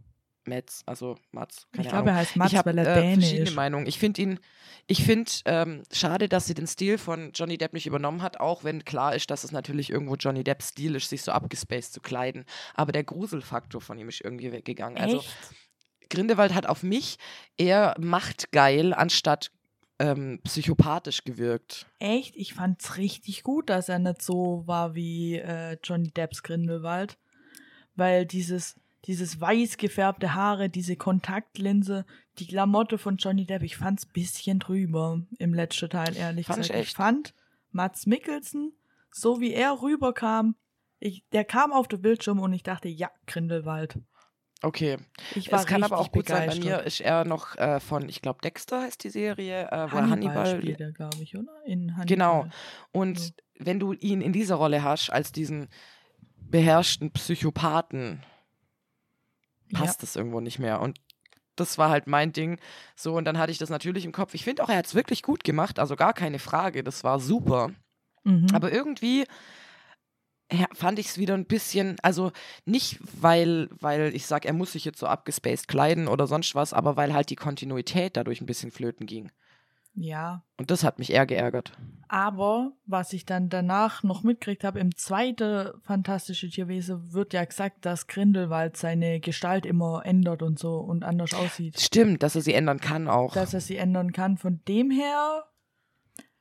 [0.44, 2.04] Mats, also Mats, keine ich Ahnung.
[2.04, 3.50] glaube, er heißt Mats, ich habe weil er äh, Däne verschiedene.
[3.52, 3.86] Meinungen.
[3.86, 4.40] Ich finde ihn,
[4.86, 8.64] ich finde ähm, schade, dass sie den Stil von Johnny Depp nicht übernommen hat, auch
[8.64, 12.00] wenn klar ist, dass es natürlich irgendwo Johnny Depps Stil ist, sich so abgespaced zu
[12.00, 12.44] kleiden.
[12.74, 14.98] Aber der Gruselfaktor von ihm ist irgendwie weggegangen.
[14.98, 15.36] Also Echt?
[16.10, 17.18] Grindelwald hat auf mich
[17.58, 19.50] eher machtgeil anstatt
[19.98, 21.86] ähm, psychopathisch gewirkt.
[21.98, 22.36] Echt?
[22.36, 27.18] Ich fand's richtig gut, dass er nicht so war wie äh, Johnny Depps Grindelwald.
[27.98, 32.06] Weil dieses, dieses weiß gefärbte Haare, diese Kontaktlinse,
[32.38, 36.68] die Klamotte von Johnny Depp, ich fand's bisschen drüber im letzten Teil, ehrlich Fand ich
[36.68, 36.80] gesagt.
[36.80, 36.96] echt.
[36.96, 37.34] fand
[37.72, 38.72] Mats Mikkelsen,
[39.10, 40.54] so wie er rüberkam,
[41.00, 43.98] Ich, der kam auf den Bildschirm und ich dachte, ja, Grindelwald.
[44.62, 44.98] Okay.
[45.36, 46.64] Ich war Es kann aber auch gut sein, bei begeistert.
[46.64, 50.10] mir ist er noch äh, von, ich glaube, Dexter heißt die Serie, äh, wo Hannibal,
[50.10, 50.56] Hannibal.
[50.58, 51.52] spielt er, glaube ich, oder?
[51.64, 52.06] In Hannibal.
[52.06, 52.48] Genau.
[52.90, 53.30] Und So.
[53.60, 55.68] wenn du ihn in dieser Rolle hast, als diesen
[56.50, 58.22] beherrschten Psychopathen,
[59.72, 60.80] passt das irgendwo nicht mehr.
[60.80, 60.98] Und
[61.56, 62.58] das war halt mein Ding.
[62.96, 64.34] So, und dann hatte ich das natürlich im Kopf.
[64.34, 66.84] Ich finde auch, er hat es wirklich gut gemacht, also gar keine Frage.
[66.84, 67.70] Das war super.
[68.24, 68.32] Ja.
[68.32, 68.46] Mhm.
[68.52, 69.24] Aber irgendwie
[70.50, 72.32] ja, fand ich es wieder ein bisschen, also
[72.64, 76.72] nicht, weil, weil ich sage, er muss sich jetzt so abgespaced kleiden oder sonst was,
[76.72, 79.30] aber weil halt die Kontinuität dadurch ein bisschen flöten ging.
[80.00, 80.44] Ja.
[80.58, 81.72] Und das hat mich eher geärgert.
[82.08, 87.84] Aber was ich dann danach noch mitgekriegt habe, im zweiten Fantastische Tierwesen wird ja gesagt,
[87.84, 91.78] dass Grindelwald seine Gestalt immer ändert und so und anders aussieht.
[91.78, 93.34] Stimmt, dass er sie ändern kann auch.
[93.34, 94.38] Dass er sie ändern kann.
[94.38, 95.44] Von dem her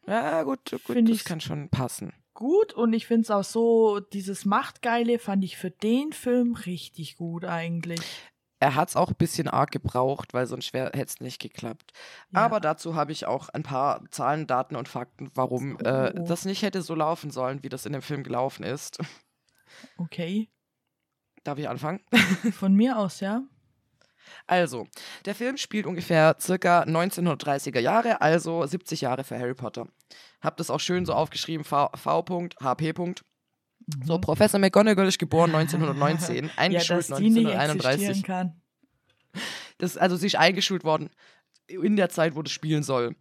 [0.07, 2.13] ja, gut, gut, das kann schon passen.
[2.33, 7.17] gut und ich finde es auch so, dieses Machtgeile fand ich für den Film richtig
[7.17, 7.99] gut eigentlich.
[8.59, 11.91] Er hat es auch ein bisschen arg gebraucht, weil sonst hätte es nicht geklappt.
[12.31, 12.41] Ja.
[12.41, 16.25] Aber dazu habe ich auch ein paar Zahlen, Daten und Fakten, warum äh, Oh.
[16.27, 18.97] das nicht hätte so laufen sollen, wie das in dem Film gelaufen ist.
[19.97, 20.49] Okay.
[21.43, 21.99] Darf ich anfangen?
[22.53, 23.43] Von mir aus, ja.
[24.47, 24.87] Also,
[25.25, 29.87] der Film spielt ungefähr circa 1930er Jahre, also 70 Jahre für Harry Potter.
[30.41, 31.89] Hab das auch schön so aufgeschrieben, V.
[31.95, 32.25] V.
[32.61, 32.93] HP.
[32.97, 33.13] So,
[33.87, 34.21] Mhm.
[34.21, 37.85] Professor McGonagall ist geboren 1919, ja, eingeschult nicht 1931.
[38.09, 38.61] existieren kann.
[39.77, 41.09] Das, also sie ist eingeschult worden
[41.67, 43.15] in der Zeit, wo das spielen soll.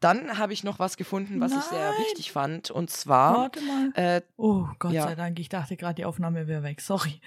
[0.00, 2.00] Dann habe ich noch was gefunden, was ich sehr Nein.
[2.00, 3.92] wichtig fand, und zwar, Warte mal.
[3.94, 5.04] äh, Oh, Gott ja.
[5.04, 5.38] sei Dank.
[5.38, 6.80] Ich dachte gerade, die Aufnahme wäre weg.
[6.80, 7.20] Sorry.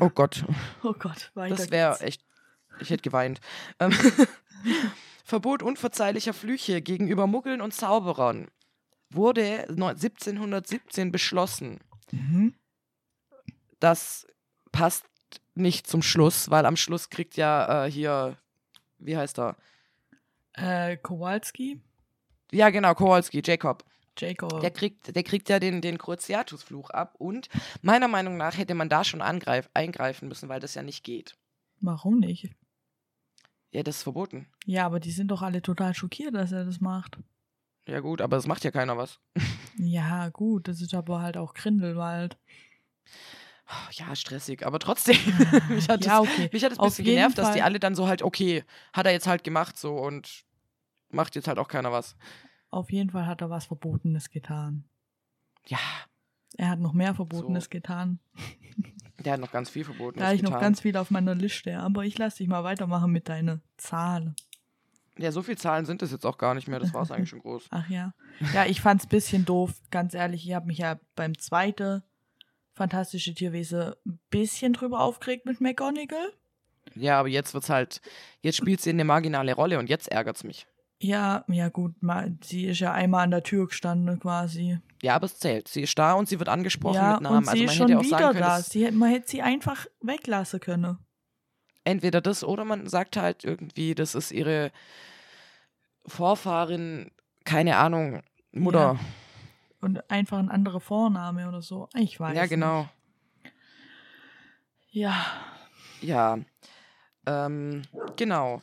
[0.00, 0.44] oh Gott,
[0.82, 2.24] Oh Gott, weiter das wäre echt,
[2.80, 3.40] ich hätte geweint.
[3.78, 3.92] Ähm,
[5.24, 8.48] Verbot unverzeihlicher Flüche gegenüber Muggeln und Zauberern
[9.10, 11.80] wurde neun- 1717 beschlossen.
[12.12, 12.54] Mhm.
[13.80, 14.26] Das
[14.72, 15.04] passt
[15.54, 18.38] nicht zum Schluss, weil am Schluss kriegt ja äh, hier,
[18.98, 19.56] wie heißt er?
[20.54, 21.80] Äh, Kowalski?
[22.50, 23.84] Ja, genau, Kowalski, Jacob.
[24.16, 24.60] Jacob.
[24.60, 27.48] Der kriegt, der kriegt ja den, den Cruciatus-Fluch ab und
[27.82, 31.36] meiner Meinung nach hätte man da schon angreif, eingreifen müssen, weil das ja nicht geht.
[31.80, 32.50] Warum nicht?
[33.72, 34.46] Ja, das ist verboten.
[34.66, 37.18] Ja, aber die sind doch alle total schockiert, dass er das macht.
[37.86, 39.20] Ja gut, aber es macht ja keiner was.
[39.76, 42.38] Ja, gut, das ist aber halt auch Grindelwald.
[43.92, 45.16] Ja, stressig, aber trotzdem.
[45.70, 46.50] mich hat ja, das, okay.
[46.52, 47.62] mich hat das ein bisschen genervt, dass die Fall.
[47.62, 50.44] alle dann so halt, okay, hat er jetzt halt gemacht so und
[51.10, 52.14] macht jetzt halt auch keiner was.
[52.70, 54.84] Auf jeden Fall hat er was Verbotenes getan.
[55.66, 55.78] Ja,
[56.58, 57.70] Er hat noch mehr Verbotenes So.
[57.70, 58.18] getan.
[59.24, 60.18] der hat noch ganz viel verboten.
[60.18, 61.78] Da habe ich noch ganz viel auf meiner Liste.
[61.78, 64.34] Aber ich lasse dich mal weitermachen mit deiner Zahl.
[65.18, 66.80] Ja, so viele Zahlen sind es jetzt auch gar nicht mehr.
[66.80, 67.66] Das war es eigentlich schon groß.
[67.70, 68.14] Ach ja.
[68.52, 70.46] Ja, ich fand's bisschen doof, ganz ehrlich.
[70.46, 72.02] Ich habe mich ja beim zweiten
[72.74, 76.32] Fantastische Tierwesen ein bisschen drüber aufgeregt mit McGonagall.
[76.96, 78.00] Ja, aber jetzt wird's halt,
[78.40, 80.66] jetzt spielt sie eine marginale Rolle und jetzt ärgert's mich.
[80.98, 84.78] Ja, ja gut, mal, sie ist ja einmal an der Tür gestanden quasi.
[85.02, 85.68] Ja, aber es zählt.
[85.68, 87.38] Sie ist da und sie wird angesprochen ja, mit Namen.
[87.38, 88.60] und sie also ist man schon hätte auch wieder sagen können, da.
[88.60, 90.98] Sie, man hätte sie einfach weglassen können.
[91.84, 94.72] Entweder das oder man sagt halt irgendwie, das ist ihre
[96.06, 97.10] Vorfahrin,
[97.44, 98.98] keine Ahnung, Mutter.
[99.80, 101.88] Und einfach ein anderer Vorname oder so.
[101.94, 102.80] Ich weiß Ja, genau.
[103.42, 103.54] Nicht.
[104.92, 105.26] Ja,
[106.00, 106.38] Ja.
[107.26, 107.82] Ähm,
[108.16, 108.60] genau.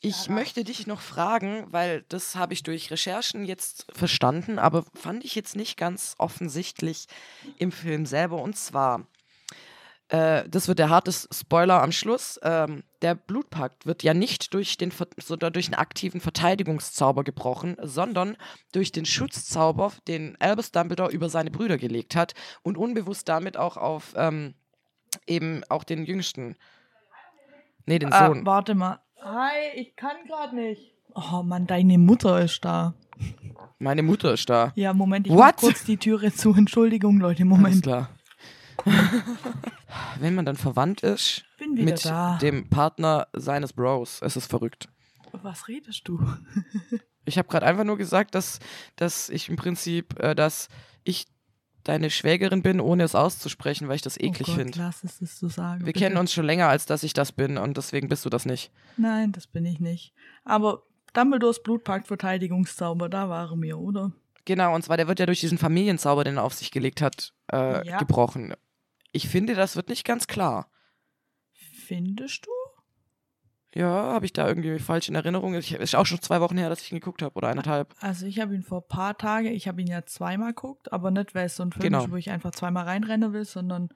[0.00, 5.24] Ich möchte dich noch fragen, weil das habe ich durch Recherchen jetzt verstanden, aber fand
[5.24, 7.06] ich jetzt nicht ganz offensichtlich
[7.58, 8.40] im Film selber.
[8.40, 9.06] Und zwar,
[10.08, 14.76] äh, das wird der harte Spoiler am Schluss, ähm, der Blutpakt wird ja nicht durch
[14.76, 18.36] den, sondern durch einen aktiven Verteidigungszauber gebrochen, sondern
[18.72, 23.76] durch den Schutzzauber, den Albus Dumbledore über seine Brüder gelegt hat und unbewusst damit auch
[23.76, 24.54] auf ähm,
[25.26, 26.56] eben auch den Jüngsten.
[27.84, 28.46] Nee, den ah, Sohn.
[28.46, 29.00] warte mal.
[29.22, 30.92] Hi, ich kann gerade nicht.
[31.14, 32.94] Oh Mann, deine Mutter ist da.
[33.78, 34.72] Meine Mutter ist da.
[34.76, 35.38] Ja, Moment, ich What?
[35.40, 36.54] mach kurz die Türe zu.
[36.54, 37.82] Entschuldigung, Leute, Alles Moment.
[37.82, 38.10] klar.
[40.18, 42.38] Wenn man dann verwandt ist mit da.
[42.38, 44.88] dem Partner seines Bros, es ist verrückt.
[45.32, 46.18] Was redest du?
[47.28, 48.60] Ich habe gerade einfach nur gesagt, dass,
[48.94, 50.68] dass ich im Prinzip, äh, dass
[51.02, 51.26] ich
[51.82, 54.78] deine Schwägerin bin, ohne es auszusprechen, weil ich das eklig oh finde.
[54.78, 55.80] Lass es das so sagen.
[55.80, 55.98] Wir bitte.
[55.98, 58.70] kennen uns schon länger, als dass ich das bin und deswegen bist du das nicht.
[58.96, 60.14] Nein, das bin ich nicht.
[60.44, 64.12] Aber Dumbledores Blutpakt Verteidigungszauber, da waren wir, oder?
[64.44, 67.32] Genau, und zwar der wird ja durch diesen Familienzauber, den er auf sich gelegt hat,
[67.52, 67.98] äh, Ja.
[67.98, 68.54] gebrochen.
[69.16, 70.70] Ich finde, das wird nicht ganz klar.
[71.54, 72.50] Findest du?
[73.74, 75.54] Ja, habe ich da irgendwie falsch in Erinnerung.
[75.54, 77.94] Es ist auch schon zwei Wochen her, dass ich ihn geguckt habe oder eineinhalb.
[78.00, 81.10] Also ich habe ihn vor ein paar Tagen, ich habe ihn ja zweimal geguckt, aber
[81.10, 82.04] nicht, weil es so ein Film Genau.
[82.04, 83.88] ist, wo ich einfach zweimal reinrennen will, sondern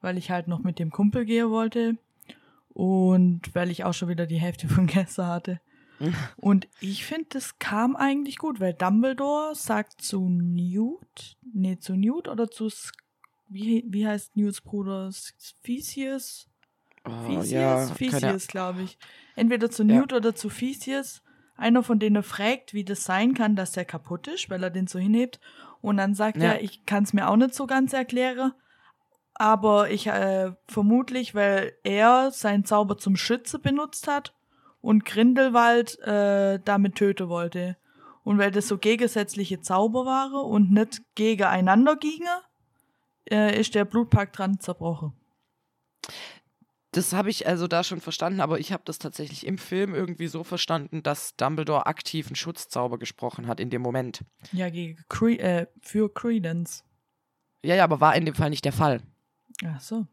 [0.00, 1.96] weil ich halt noch mit dem Kumpel gehen wollte
[2.68, 5.60] und weil ich auch schon wieder die Hälfte von gestern hatte.
[6.36, 12.26] Und ich finde, das kam eigentlich gut, weil Dumbledore sagt zu Newt, nee, zu Newt
[12.26, 12.92] oder zu, Sk-
[13.48, 15.10] wie, wie heißt Newts Bruder?
[15.62, 16.48] Theseus?
[17.04, 17.50] Oh, Theseus?
[17.50, 18.98] ja, Theseus, glaube ich.
[19.36, 20.00] Entweder zu Ja.
[20.00, 21.22] Newt oder zu Theseus.
[21.56, 24.86] Einer von denen fragt, wie das sein kann, dass der kaputt ist, weil er den
[24.86, 25.38] so hinhebt.
[25.80, 26.52] Und dann sagt Ja.
[26.54, 28.52] er, ich kann es mir auch nicht so ganz erklären.
[29.34, 34.34] Aber ich äh, vermutlich, weil er seinen Zauber zum Schütze benutzt hat
[34.80, 37.76] und Grindelwald äh, damit töten wollte.
[38.22, 42.28] Und weil das so gegensätzliche Zauber waren und nicht gegeneinander gingen,
[43.30, 45.12] äh, ist der Blutpakt dran zerbrochen.
[46.94, 50.28] Das habe ich also da schon verstanden, aber ich habe das tatsächlich im Film irgendwie
[50.28, 54.24] so verstanden, dass Dumbledore aktiv einen Schutzzauber gesprochen hat in dem Moment.
[54.52, 56.84] Ja, gegen Cre äh, für Credence.
[57.64, 59.02] Ja, ja, aber war in dem Fall nicht der Fall.
[59.64, 60.06] Ach so.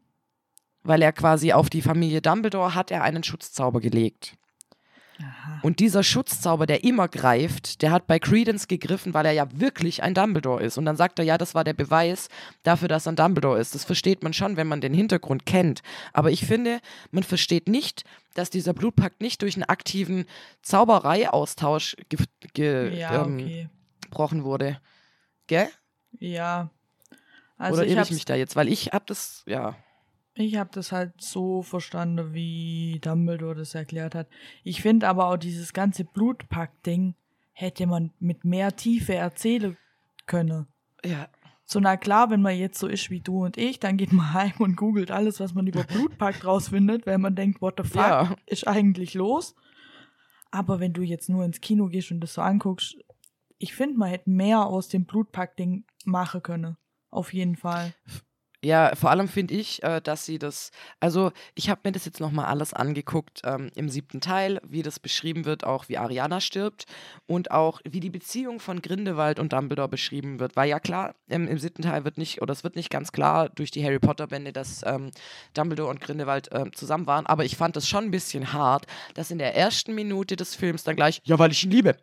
[0.82, 4.36] Weil er quasi auf die Familie Dumbledore hat er einen Schutzzauber gelegt.
[5.22, 5.60] Aha.
[5.62, 10.02] Und dieser Schutzzauber, der immer greift, der hat bei Credence gegriffen, weil er ja wirklich
[10.02, 10.78] ein Dumbledore ist.
[10.78, 12.28] Und dann sagt er, ja, das war der Beweis
[12.62, 13.74] dafür, dass er ein Dumbledore ist.
[13.74, 15.82] Das versteht man schon, wenn man den Hintergrund kennt.
[16.12, 16.80] Aber ich finde,
[17.10, 18.04] man versteht nicht,
[18.34, 20.26] dass dieser Blutpakt nicht durch einen aktiven
[20.62, 22.18] Zaubereiaustausch ge
[22.54, 23.68] ge Ja, ähm, okay.
[24.02, 24.80] gebrochen wurde.
[25.46, 25.68] Gell?
[26.18, 26.70] Ja.
[27.58, 28.56] Also Oder ich irre hab's, ich mich da jetzt?
[28.56, 29.76] Weil ich hab das, ja.
[30.34, 34.28] Ich hab das halt so verstanden, wie Dumbledore das erklärt hat.
[34.64, 37.14] Ich finde aber auch dieses ganze Blutpakt-Ding
[37.52, 39.76] hätte man mit mehr Tiefe erzählen
[40.26, 40.66] können.
[41.04, 41.28] Ja.
[41.64, 44.32] So, na klar, wenn man jetzt so ist wie du und ich, dann geht man
[44.34, 47.96] heim und googelt alles, was man über Blutpakt rausfindet, weil man denkt, what the fuck
[48.02, 48.36] Ja.
[48.46, 49.54] ist eigentlich los?
[50.50, 52.96] Aber wenn du jetzt nur ins Kino gehst und das so anguckst,
[53.58, 56.76] ich finde, man hätte mehr aus dem Blutpakt-Ding machen können.
[57.10, 57.94] Auf jeden Fall.
[58.64, 60.70] Ja, vor allem finde ich, äh, dass sie das,
[61.00, 65.00] also ich habe mir das jetzt nochmal alles angeguckt ähm, im siebten Teil, wie das
[65.00, 66.84] beschrieben wird, auch wie Ariana stirbt
[67.26, 70.54] und auch wie die Beziehung von Grindelwald und Dumbledore beschrieben wird.
[70.54, 73.48] Weil ja klar, im, im siebten Teil wird nicht, oder es wird nicht ganz klar
[73.48, 75.10] durch die Harry Potter-Bände, dass ähm,
[75.54, 79.32] Dumbledore und Grindelwald ähm, zusammen waren, aber ich fand das schon ein bisschen hart, dass
[79.32, 81.96] in der ersten Minute des Films dann gleich, ja, weil ich ihn liebe.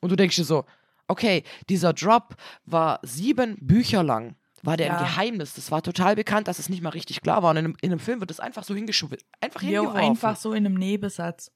[0.00, 0.64] Und du denkst dir so,
[1.06, 4.36] okay, dieser Drop war sieben Bücher lang.
[4.62, 4.98] War der Ja.
[4.98, 5.54] ein Geheimnis?
[5.54, 7.50] Das war total bekannt, dass es nicht mal richtig klar war.
[7.50, 9.18] Und in einem, in einem Film wird es einfach so hingeschoben.
[9.40, 11.52] Einfach Jo, einfach so in einem Nebensatz.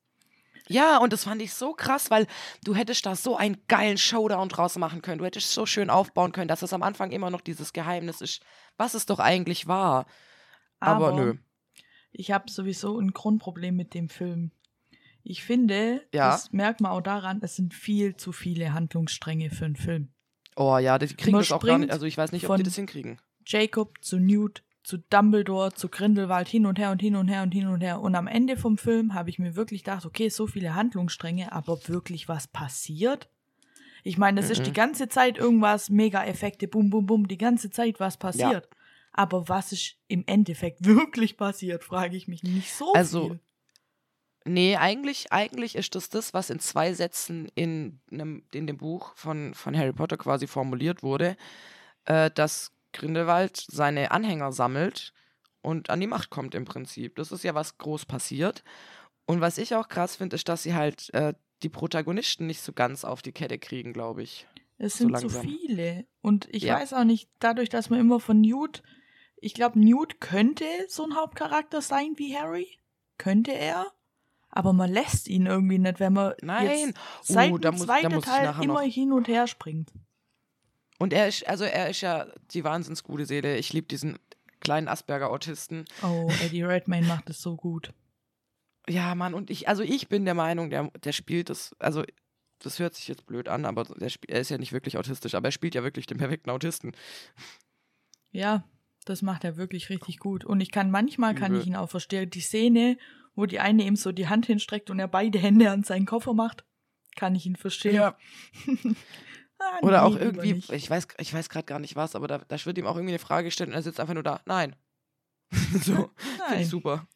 [0.68, 2.28] Ja, und das fand ich so krass, weil
[2.64, 5.18] du hättest da so einen geilen Showdown draus machen können.
[5.18, 8.42] Du hättest so schön aufbauen können, dass es am Anfang immer noch dieses Geheimnis ist,
[8.76, 10.06] was es doch eigentlich war.
[10.78, 11.34] Aber, nö.
[12.12, 14.52] Ich habe sowieso ein Grundproblem mit dem Film.
[15.24, 16.30] Ich finde, Ja.
[16.30, 20.11] das merkt man auch daran, es sind viel zu viele Handlungsstränge für einen Film.
[20.56, 21.90] Oh ja, die kriegen Man das auch gar nicht.
[21.92, 23.18] Also ich weiß nicht, ob die das hinkriegen.
[23.46, 27.52] Jacob zu Newt zu Dumbledore zu Grindelwald hin und her und hin und her und
[27.52, 28.00] hin und her.
[28.00, 31.78] Und am Ende vom Film habe ich mir wirklich gedacht, okay, so viele Handlungsstränge, aber
[31.88, 33.28] wirklich was passiert?
[34.02, 34.64] Ich meine, ist Mhm.
[34.64, 38.68] die ganze Zeit irgendwas, Mega-Effekte, bum, bum, bum, die ganze Zeit was passiert.
[39.12, 43.40] Aber was ist im Endeffekt wirklich passiert, frage ich mich nicht so Also, viel.
[44.44, 49.12] Nee, eigentlich, eigentlich ist das das, was in zwei Sätzen in, einem, in dem Buch
[49.16, 51.36] von, von Harry Potter quasi formuliert wurde,
[52.06, 55.12] äh, dass Grindelwald seine Anhänger sammelt
[55.62, 57.16] und an die Macht kommt im Prinzip.
[57.16, 58.64] Das ist ja, was groß passiert.
[59.26, 62.72] Und was ich auch krass finde, ist, dass sie halt äh, die Protagonisten nicht so
[62.72, 64.46] ganz auf die Kette kriegen, glaube ich.
[64.78, 65.42] Es so sind zu langsam.
[65.48, 66.06] viele.
[66.20, 66.74] Und ich Ja.
[66.74, 68.82] weiß auch nicht, dadurch, dass man immer von Newt,
[69.36, 72.68] ich glaube, Newt könnte so ein Hauptcharakter sein wie Harry.
[73.16, 73.86] Könnte er.
[74.54, 76.66] Aber man lässt ihn irgendwie nicht, wenn man Nein.
[76.66, 79.92] jetzt Oh, seit da muss- da zweiten muss Teil immer noch- hin und her springt.
[80.98, 83.56] Und er ist, also er ist ja die wahnsinns gute Seele.
[83.56, 84.18] Ich liebe diesen
[84.60, 85.86] kleinen Asperger-Autisten.
[86.02, 87.92] Oh, Eddie Redmayne macht es so gut.
[88.88, 92.04] Ja, Mann, und ich, also ich bin der Meinung, der, der spielt das, also
[92.58, 95.48] das hört sich jetzt blöd an, aber der, er ist ja nicht wirklich autistisch, aber
[95.48, 96.92] er spielt ja wirklich den perfekten Autisten.
[98.30, 98.64] Ja,
[99.04, 100.44] das macht er wirklich richtig gut.
[100.44, 101.60] Und ich kann manchmal kann Übel.
[101.62, 102.30] ich ihn auch verstehen.
[102.30, 102.96] Die Szene,
[103.34, 106.34] wo die eine ihm so die Hand hinstreckt und er beide Hände an seinen Koffer
[106.34, 106.64] macht,
[107.16, 108.12] kann ich ihn verstehen.
[109.64, 112.38] Ah, Oder nee, auch irgendwie, ich weiß, ich weiß gerade gar nicht was, aber da,
[112.38, 114.40] da wird ihm auch irgendwie eine Frage gestellt und er sitzt einfach nur da.
[114.44, 114.74] Nein.
[115.52, 116.10] so, finde
[116.48, 116.60] Nein.
[116.62, 117.06] ich super.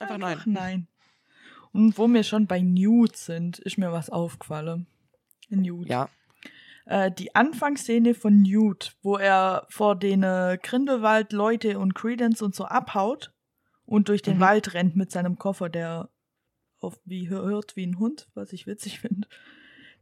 [0.00, 0.42] Einfach nein.
[0.44, 0.88] nein.
[1.72, 4.88] Und wo wir schon bei Newt sind, ist mir was aufgefallen.
[5.50, 5.88] Newt.
[5.88, 6.08] Ja,
[6.86, 12.64] Äh, die Anfangsszene von Newt, wo er vor den äh, Grindelwald-Leute und Credence und so
[12.64, 13.32] abhaut
[13.86, 14.40] und durch den Mhm.
[14.40, 16.08] Wald rennt mit seinem Koffer, der
[16.80, 19.26] auf wie hört wie ein Hund, was ich witzig finde.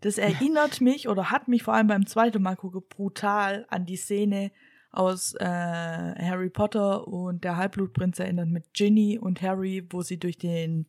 [0.01, 3.97] Das erinnert mich oder hat mich vor allem beim zweiten Mal gucken brutal an die
[3.97, 4.51] Szene
[4.91, 10.39] aus äh, Harry Potter und der Halbblutprinz erinnert mit Ginny und Harry, wo sie durch
[10.39, 10.87] den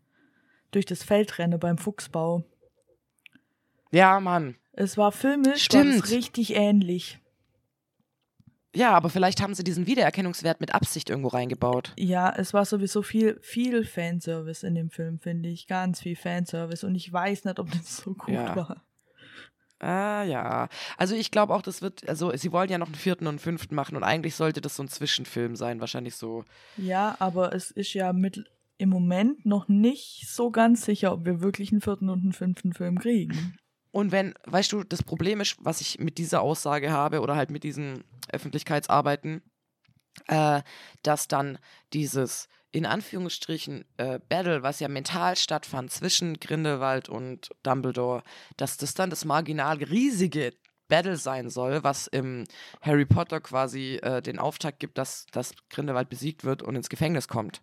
[0.72, 2.44] durch das Feld rennen beim Fuchsbau.
[3.92, 4.56] Ja, Mann.
[4.72, 6.10] Es war filmisch Stimmt.
[6.10, 7.20] richtig ähnlich.
[8.76, 11.94] Ja, aber vielleicht haben sie diesen Wiedererkennungswert mit Absicht irgendwo reingebaut.
[11.98, 15.68] Ja, es war sowieso viel, viel Fanservice in dem Film, finde ich.
[15.68, 16.84] Ganz viel Fanservice.
[16.86, 18.56] Und ich weiß nicht, ob das so gut Ja.
[18.56, 18.84] war.
[19.80, 20.70] Ah, ja.
[20.98, 23.40] Also ich glaube auch, das wird, also sie wollen ja noch einen vierten und einen
[23.40, 26.46] fünften machen und eigentlich sollte das so ein Zwischenfilm sein, wahrscheinlich so.
[26.78, 28.46] Ja, aber es ist ja mit
[28.78, 32.74] im Moment noch nicht so ganz sicher, ob wir wirklich einen vierten und einen fünften
[32.74, 33.58] Film kriegen.
[33.94, 37.52] Und wenn, weißt du, das Problem ist, was ich mit dieser Aussage habe oder halt
[37.52, 39.44] mit diesen Öffentlichkeitsarbeiten,
[40.26, 40.64] äh,
[41.04, 41.60] dass dann
[41.94, 48.24] dieses in Anführungsstrichen äh, Battle, was ja mental stattfand zwischen Grindelwald und Dumbledore,
[48.58, 50.54] dass das dann das marginal riesige
[50.88, 52.46] Battle sein soll, was im
[52.82, 57.28] Harry Potter quasi äh, den Auftakt gibt, dass, dass Grindelwald besiegt wird und ins Gefängnis
[57.28, 57.62] kommt.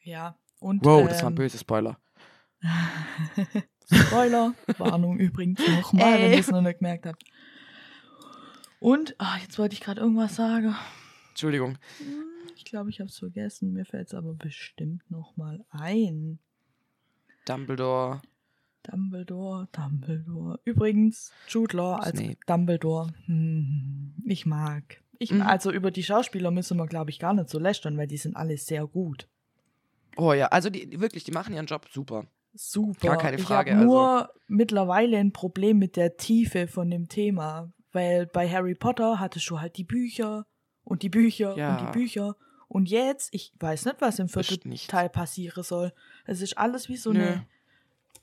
[0.00, 0.36] Ja.
[0.58, 1.96] Und, Wow, das war ein ähm, böser Spoiler.
[3.92, 7.22] Spoiler, Warnung übrigens nochmal, wenn ihr es noch nicht gemerkt habt.
[8.80, 10.74] Und, ah, jetzt wollte ich gerade irgendwas sagen.
[11.30, 11.78] Entschuldigung.
[11.98, 12.24] Hm,
[12.56, 13.72] Ich glaube, ich habe es vergessen.
[13.72, 16.38] Mir fällt es aber bestimmt nochmal ein.
[17.44, 18.22] Dumbledore.
[18.82, 20.58] Dumbledore, Dumbledore.
[20.64, 22.38] Übrigens, Jude Law als Snape.
[22.46, 23.12] Dumbledore.
[23.26, 25.00] Hm, ich mag.
[25.18, 25.42] Ich, Mhm.
[25.42, 28.34] Also über die Schauspieler müssen wir, glaube ich, gar nicht so lästern, weil die sind
[28.36, 29.28] alle sehr gut.
[30.16, 32.26] Oh ja, also die wirklich, die machen ihren Job super.
[32.54, 33.08] Super.
[33.08, 37.08] Gar keine ich Frage, also habe nur mittlerweile ein Problem mit der Tiefe von dem
[37.08, 37.72] Thema.
[37.92, 40.46] Weil bei Harry Potter hattest du halt die Bücher
[40.84, 41.76] und die Bücher Ja.
[41.76, 42.36] und die Bücher.
[42.68, 44.74] Und jetzt, ich weiß nicht, was im vierten.
[44.88, 45.92] Teil passieren soll.
[46.24, 47.20] Es ist alles wie so Nö.
[47.20, 47.46] eine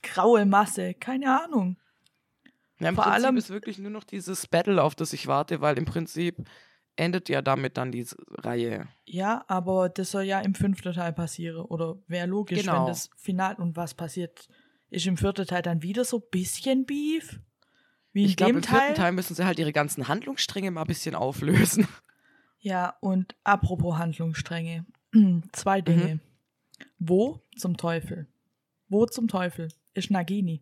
[0.01, 0.95] graue Masse.
[0.95, 1.77] Keine Ahnung.
[2.79, 5.61] Ja, im Vor Prinzip allem- ist wirklich nur noch dieses Battle, auf das ich warte,
[5.61, 6.37] weil im Prinzip
[6.99, 8.87] endet ja damit dann diese Reihe.
[9.05, 11.65] Ja, aber das soll ja im fünften Teil passieren.
[11.65, 12.81] Oder wäre logisch, Genau.
[12.81, 14.47] wenn das Final und was passiert,
[14.89, 17.39] ist im vierten Teil dann wieder so bisschen Beef.
[18.11, 20.87] Wie in Ich glaube, im vierten Teil müssen sie halt ihre ganzen Handlungsstränge mal ein
[20.87, 21.87] bisschen auflösen.
[22.61, 24.85] Ja, und apropos Handlungsstränge.
[25.53, 26.19] Zwei Dinge.
[26.97, 28.27] Wo zum Teufel?
[28.89, 30.61] Wo zum Teufel ist Nagini?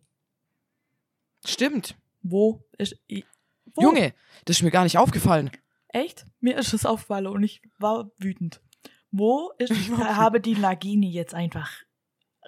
[1.44, 1.96] Stimmt.
[2.22, 2.96] Wo ist.
[3.74, 3.82] Wo?
[3.82, 5.50] Junge, das ist mir gar nicht aufgefallen.
[5.88, 6.26] Echt?
[6.40, 8.60] Mir ist es aufgefallen und ich war wütend.
[9.10, 9.70] Wo ist.
[9.72, 11.70] Ich war habe die Nagini jetzt einfach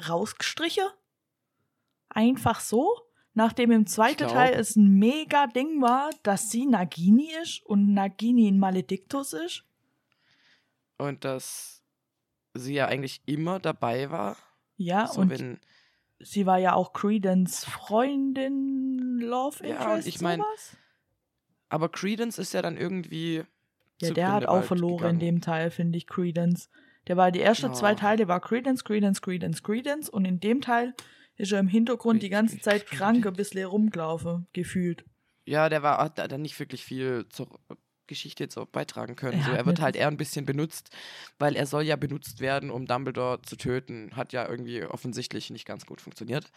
[0.08, 0.84] rausgestrichen?
[2.08, 2.94] Einfach so?
[3.32, 7.94] Nachdem im zweiten glaub- Teil es ein mega Ding war, dass sie Nagini ist und
[7.94, 9.64] Nagini ein Malediktus ist?
[10.98, 11.82] Und dass
[12.54, 14.36] sie ja eigentlich immer dabei war.
[14.76, 15.60] Ja, so, und wenn,
[16.18, 20.76] sie war ja auch Credence Freundin, Love Ja, Interest, und ich mein, sowas?
[21.70, 23.44] Aber Credence ist ja dann irgendwie.
[24.02, 25.20] Ja, der hat auch verloren gegangen.
[25.20, 26.68] in dem Teil, finde ich, Credence.
[27.06, 27.72] Der war die ersten Ja.
[27.72, 30.94] zwei Teile war Credence, Credence, Credence, Credence und in dem Teil
[31.36, 33.36] ist er im Hintergrund die ganze Credence, Zeit krank ein Credence.
[33.36, 35.04] bisschen rumgelaufen, gefühlt.
[35.46, 37.48] Ja, der war hat da nicht wirklich viel zur
[38.06, 39.38] Geschichte jetzt auch beitragen können.
[39.38, 40.90] Er so, er wird halt eher ein bisschen benutzt,
[41.38, 44.10] weil er soll ja benutzt werden, um Dumbledore zu töten.
[44.16, 46.50] Hat ja irgendwie offensichtlich nicht ganz gut funktioniert.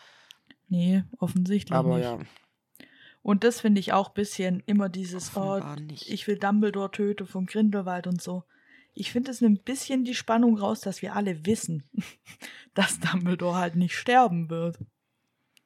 [0.67, 2.05] Nee, offensichtlich Aber nicht.
[2.05, 2.19] ja,
[3.23, 5.59] Und das finde ich auch ein bisschen immer dieses, oh,
[6.05, 8.43] ich will Dumbledore töten von Grindelwald und so.
[8.93, 11.83] Ich finde, es nimmt ein bisschen die Spannung raus, dass wir alle wissen,
[12.75, 14.77] dass Dumbledore halt nicht sterben wird.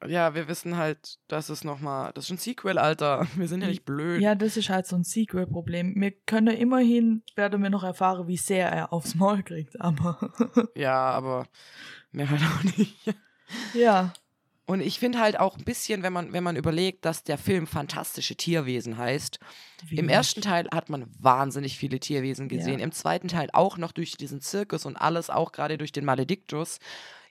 [0.06, 2.12] ja, wir wissen halt, dass es nochmal.
[2.14, 3.26] Das ist ein Sequel, Alter.
[3.36, 4.22] Wir sind ja nicht blöd.
[4.22, 6.00] Ja, das ist halt so ein Sequel-Problem.
[6.00, 10.32] Wir können immerhin, werden wir noch erfahren, wie sehr er aufs Maul kriegt, aber
[10.76, 11.48] Ja, aber
[12.12, 12.96] mehr halt auch nicht.
[13.74, 14.14] ja.
[14.68, 17.68] Und ich finde halt auch ein bisschen, wenn man, wenn man überlegt, dass der Film
[17.68, 19.40] Fantastische Tierwesen heißt.
[19.92, 20.12] Im Wie?
[20.12, 22.80] ersten Teil hat man wahnsinnig viele Tierwesen gesehen.
[22.80, 22.84] Ja.
[22.84, 26.80] Im zweiten Teil auch noch durch diesen Zirkus und alles, auch gerade durch den Malediktus.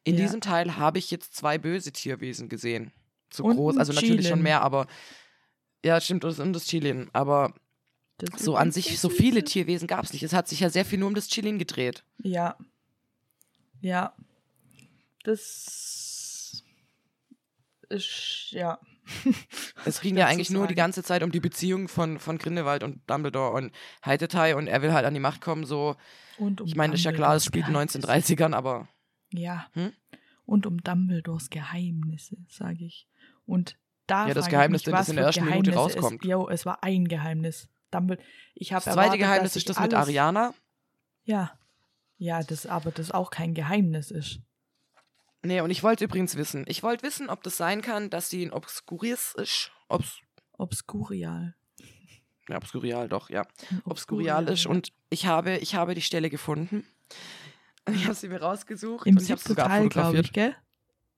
[0.02, 0.22] In Ja.
[0.22, 2.90] diesem Teil habe ich jetzt zwei böse Tierwesen gesehen.
[3.30, 4.42] So Und groß, also natürlich schon Chilin.
[4.42, 4.86] mehr, aber.
[5.84, 7.10] Ja, stimmt, und das- Chilin.
[7.12, 7.52] Aber
[8.16, 9.44] Das so an sich, so viele.
[9.44, 10.22] Tierwesen gab es nicht.
[10.22, 12.02] Es hat sich ja sehr viel nur um das Chilin gedreht.
[12.22, 12.56] Ja.
[13.82, 14.14] Ja.
[15.22, 16.15] Das
[17.88, 18.78] ist, ja.
[19.84, 23.08] Es ging ja eigentlich nur die ganze Zeit um die Beziehung von, von Grindelwald und
[23.08, 23.72] Dumbledore und
[24.04, 25.96] Heitetai und er will halt an die Macht kommen, so.
[26.38, 28.88] Und um Ich meine, ist ja klar, es spielt in den Dumbledores 1930ern, aber.
[29.32, 29.66] Ja.
[29.72, 29.92] Hm?
[30.44, 33.08] Und um Dumbledores Geheimnisse, sage ich.
[33.46, 33.76] Und
[34.06, 36.24] da Ja, das ich Geheimnis, mich, das in der ersten Minute Geheimnisse rauskommt.
[36.24, 37.68] Es, jo, es war ein Geheimnis.
[37.90, 40.52] Dumbledore, ich Das zweite Geheimnis ist das mit Ariana.
[41.24, 41.52] Ja.
[42.18, 44.40] Ja, das aber das auch kein Geheimnis ist.
[45.46, 48.44] Nee, und ich wollte übrigens wissen, ich wollte wissen, ob das sein kann, dass sie
[48.44, 50.18] ein Obskuris ist, obs,
[50.58, 51.54] Obskurial.
[52.48, 53.46] ja, Obskurial doch, ja,
[53.84, 54.70] Obskurial ist ja.
[54.70, 56.84] und ich habe, ich habe die Stelle gefunden.
[57.88, 60.26] Ich habe sie mir rausgesucht Im und ich habe siebten sogar Teil, glaube fotografiert.
[60.26, 60.56] ich, gell?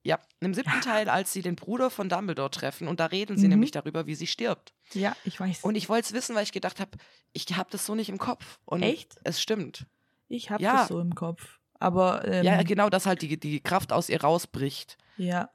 [0.03, 3.45] Ja, im siebten Teil, als sie den Bruder von Dumbledore treffen und da reden sie
[3.45, 3.53] Mhm.
[3.53, 4.75] nämlich darüber, wie sie stirbt.
[4.93, 5.65] Ja, ich weiß.
[5.65, 6.91] Und ich wollte es wissen, weil ich gedacht habe,
[7.33, 8.59] ich habe das so nicht im Kopf.
[8.67, 9.17] Und Echt?
[9.25, 9.87] Es stimmt.
[10.29, 10.77] Ich habe Ja.
[10.81, 11.58] das so im Kopf.
[11.79, 14.97] Aber ähm, ja, genau, dass halt die, die Kraft aus ihr rausbricht.
[15.17, 15.49] Ja.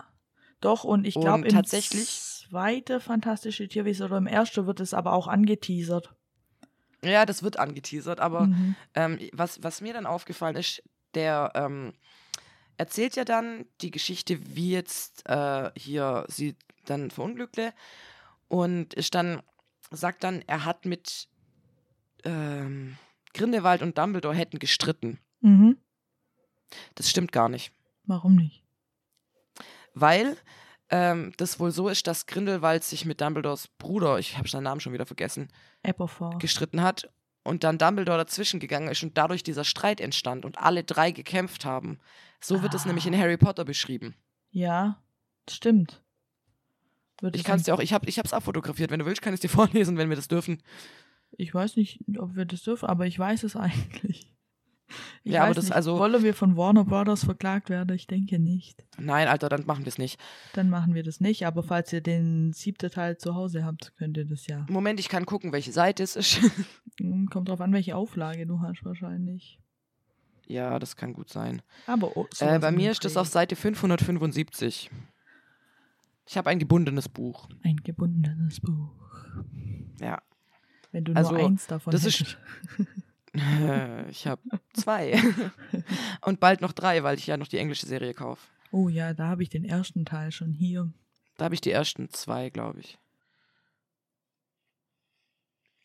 [0.62, 2.08] Doch, und ich glaube, im tatsächlich-
[2.50, 6.14] zweite Fantastische Tierwesen oder im ersten wird es aber auch angeteasert.
[7.04, 8.76] Ja, das wird angeteasert, aber Mhm.
[8.96, 10.82] ähm, was, was mir dann aufgefallen ist,
[11.16, 11.94] der ähm,
[12.78, 16.56] erzählt ja dann die Geschichte, wie jetzt äh, hier sie
[16.86, 17.74] dann verunglückte
[18.48, 19.42] und ist dann,
[19.92, 21.28] sagt dann, er hat mit
[22.24, 22.98] ähm,
[23.34, 25.20] Grindelwald und Dumbledore hätten gestritten.
[25.42, 25.78] Mhm.
[26.96, 27.72] Das stimmt gar nicht.
[28.06, 28.64] Warum nicht?
[29.94, 30.38] Weil
[30.90, 34.82] ähm, das wohl so ist, dass Grindelwald sich mit Dumbledores Bruder, ich habe seinen Namen
[34.82, 35.50] schon wieder vergessen,
[35.84, 36.40] Aberforth.
[36.40, 37.10] gestritten hat
[37.44, 41.66] und dann Dumbledore dazwischen gegangen ist und dadurch dieser Streit entstand und alle drei gekämpft
[41.66, 42.00] haben.
[42.42, 42.88] So wird es Ah.
[42.88, 44.16] nämlich in Harry Potter beschrieben.
[44.52, 45.02] Ja,
[45.50, 46.02] stimmt.
[47.22, 48.92] Wird Ich es kann es dir auch, ich habe ich es auch fotografiert.
[48.92, 50.62] Wenn du willst, kann ich es dir vorlesen, wenn wir das dürfen.
[51.38, 54.33] Ich weiß nicht, ob wir das dürfen, aber ich weiß es eigentlich.
[55.24, 55.74] Ich Ja, aber das nicht.
[55.76, 57.96] also- Wollen wir von Warner Brothers verklagt werden?
[57.96, 58.84] Ich denke nicht.
[58.98, 60.20] Nein, Alter, dann machen wir es nicht.
[60.54, 61.46] Dann machen wir das nicht.
[61.46, 64.66] Aber falls ihr den siebten Teil zu Hause habt, könnt ihr das ja.
[64.70, 66.40] Moment, ich kann gucken, welche Seite es ist.
[67.00, 69.60] Hm, Kommt drauf an, welche Auflage du hast wahrscheinlich.
[70.46, 71.64] ja, das kann gut sein.
[71.88, 74.92] Aber oh, Äh, bei mir ist das auf Seite 575.
[76.28, 77.50] Ich habe ein gebundenes Buch.
[77.64, 78.92] ein gebundenes Buch.
[80.00, 80.22] Ja.
[80.92, 82.38] Wenn du Also, nur eins davon das ist- hättest.
[84.10, 84.42] ich habe
[84.74, 85.20] zwei.
[86.22, 88.42] und bald noch drei, weil ich ja noch die englische Serie kaufe.
[88.72, 90.92] Oh ja, da habe ich den ersten Teil schon hier.
[91.38, 92.98] Da habe ich die ersten zwei, glaube ich.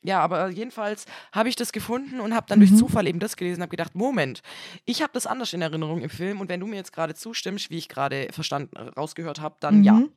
[0.02, 2.76] Ja, aber jedenfalls habe ich das gefunden und habe dann durch Mhm.
[2.76, 4.42] Zufall eben das gelesen und habe gedacht, Moment,
[4.84, 7.70] ich habe das anders in Erinnerung im Film und wenn du mir jetzt gerade zustimmst,
[7.70, 10.12] wie ich gerade verstanden, rausgehört habe, dann ja, Mhm.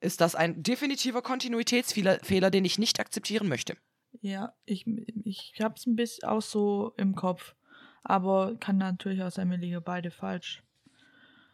[0.00, 3.76] ist das ein definitiver Kontinuitätsfehler, Fehler, den ich nicht akzeptieren möchte.
[4.20, 4.86] Ja, ich,
[5.24, 7.54] ich habe es ein bisschen auch so im Kopf.
[8.02, 10.62] Aber kann natürlich auch sein, wir liegen beide falsch.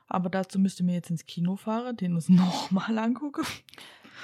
[0.06, 3.44] Aber dazu müsste mir jetzt ins Kino fahren, den uns nochmal angucken.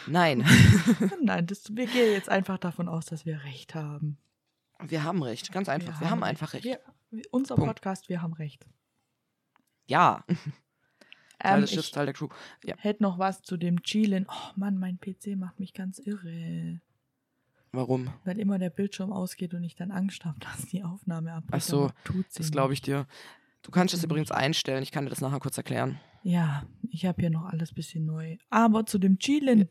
[0.07, 0.47] Nein,
[1.23, 4.19] Nein, das, wir gehen jetzt einfach davon aus, dass wir recht haben.
[4.79, 6.65] wir haben recht, ganz einfach, wir, haben einfach recht.
[6.65, 6.81] Wir,
[7.31, 7.75] unser Punkt.
[7.75, 8.67] Podcast, wir haben recht.
[9.87, 10.25] Ja,
[11.41, 12.29] Teil Ähm, des Schiffs, Teil der Crew.
[12.65, 14.27] Ja, hätte noch was zu dem Chillen.
[14.29, 16.81] Oh Mann, mein PC macht mich ganz irre.
[17.73, 18.11] Warum?
[18.25, 21.55] Weil immer der Bildschirm ausgeht und ich dann Angst habe, dass die Aufnahme abbricht.
[21.55, 21.91] Ach so,
[22.37, 23.07] Das glaube ich dir.
[23.63, 24.07] Du kannst es Mhm.
[24.07, 26.01] übrigens einstellen, ich kann dir das nachher kurz erklären.
[26.23, 28.37] Ja, ich habe hier noch alles bisschen neu.
[28.51, 29.69] Aber zu dem Chillen.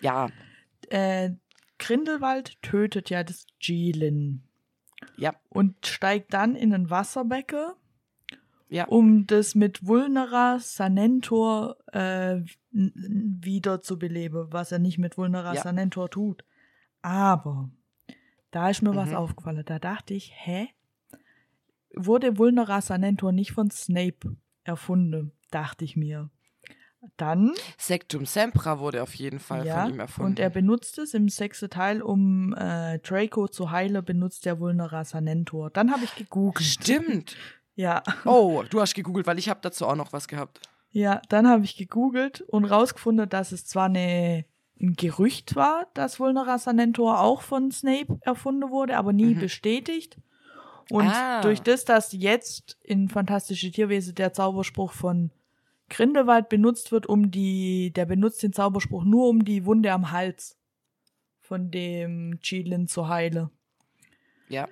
[0.00, 0.28] Ja,
[0.88, 1.30] Äh,
[1.78, 4.42] Grindelwald tötet ja das Chillen.
[5.16, 7.72] ja, Und steigt dann in ein Wasserbecken,
[8.68, 8.86] ja.
[8.86, 12.40] um das mit Vulnera Sanentor äh,
[12.72, 15.62] wieder zu beleben, was er nicht mit Vulnera Ja.
[15.62, 16.44] Sanentor tut.
[17.06, 17.70] Aber
[18.50, 19.14] da ist mir was Mhm.
[19.16, 19.62] aufgefallen.
[19.64, 20.68] Da dachte ich, hä?
[21.94, 25.30] Wurde Vulnera Sanentor nicht von Snape erfunden?
[25.52, 26.30] Dachte ich mir.
[27.16, 30.30] Dann, Sectum Sempra wurde auf jeden Fall ja, von ihm erfunden.
[30.32, 35.04] und er benutzt es im sechsten Teil, um äh, Draco zu heilen, benutzt er Vulnera
[35.04, 35.70] Sanentor.
[35.70, 36.66] Dann habe ich gegoogelt.
[36.66, 37.36] Stimmt.
[37.78, 38.02] Ja.
[38.24, 40.60] Oh, du hast gegoogelt, weil ich habe dazu auch noch was gehabt.
[40.92, 44.46] Ja, dann habe ich gegoogelt und rausgefunden, dass es zwar eine,
[44.80, 49.40] ein Gerücht war, dass Vulnera Sanentor auch von Snape erfunden wurde, aber nie Mhm.
[49.40, 50.18] bestätigt.
[50.90, 51.40] Und Ah.
[51.40, 55.30] durch das, dass jetzt in Fantastische Tierwesen der Zauberspruch von
[55.88, 60.58] Grindelwald benutzt wird, um die, der benutzt den Zauberspruch nur, um die Wunde am Hals
[61.40, 63.50] von dem Chilin zu heilen.
[64.48, 64.68] Ja.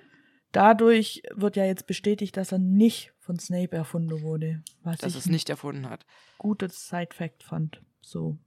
[0.51, 4.63] Dadurch wird ja jetzt bestätigt, dass er nicht von Snape erfunden wurde.
[4.83, 6.05] Was Dass ich es nicht erfunden hat.
[6.37, 7.81] gutes Side-Fact fand.
[8.01, 8.37] So.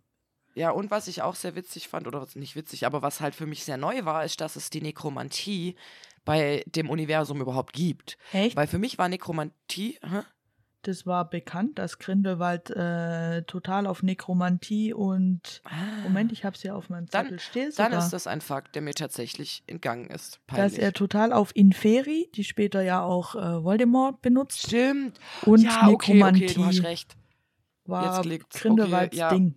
[0.58, 3.46] Ja, und was ich auch sehr witzig fand, oder nicht witzig, aber was halt für
[3.46, 5.76] mich sehr neu war, ist, dass es die Nekromantie
[6.24, 8.18] bei dem Universum überhaupt gibt.
[8.32, 8.56] Echt?
[8.56, 10.22] Weil für mich war Nekromantie, hä?
[10.82, 15.60] Das war bekannt, dass Grindelwald äh, total auf Nekromantie und
[16.04, 17.72] Moment, ich hab's ja auf meinem Dann- Zettel stehen.
[17.76, 20.40] dann ist das ein Fakt, der mir tatsächlich entgangen ist.
[20.46, 20.78] dass Peinlich.
[20.80, 25.18] er total auf Inferi, die später ja auch äh, Voldemort benutzt, Stimmt.
[25.42, 27.16] und ja, okay, Nekromantie okay, du hast recht.
[27.84, 28.22] war.
[28.22, 29.30] Grindelwalds Okay, ja.
[29.30, 29.54] Ding.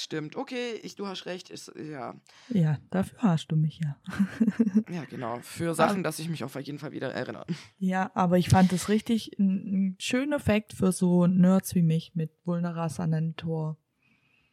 [0.00, 0.34] Stimmt.
[0.34, 1.50] Okay, ich, du hast recht.
[1.50, 2.14] Ist, ja.
[2.48, 3.96] Ja, dafür hast du mich ja.
[4.90, 5.40] ja, genau.
[5.42, 7.44] Für Sachen, dass ich mich auf jeden Fall wieder erinnere.
[7.78, 12.14] Ja, aber ich fand es richtig ein, ein schöner Effekt für so Nerds wie mich
[12.14, 13.76] mit Vulnera Sanentor.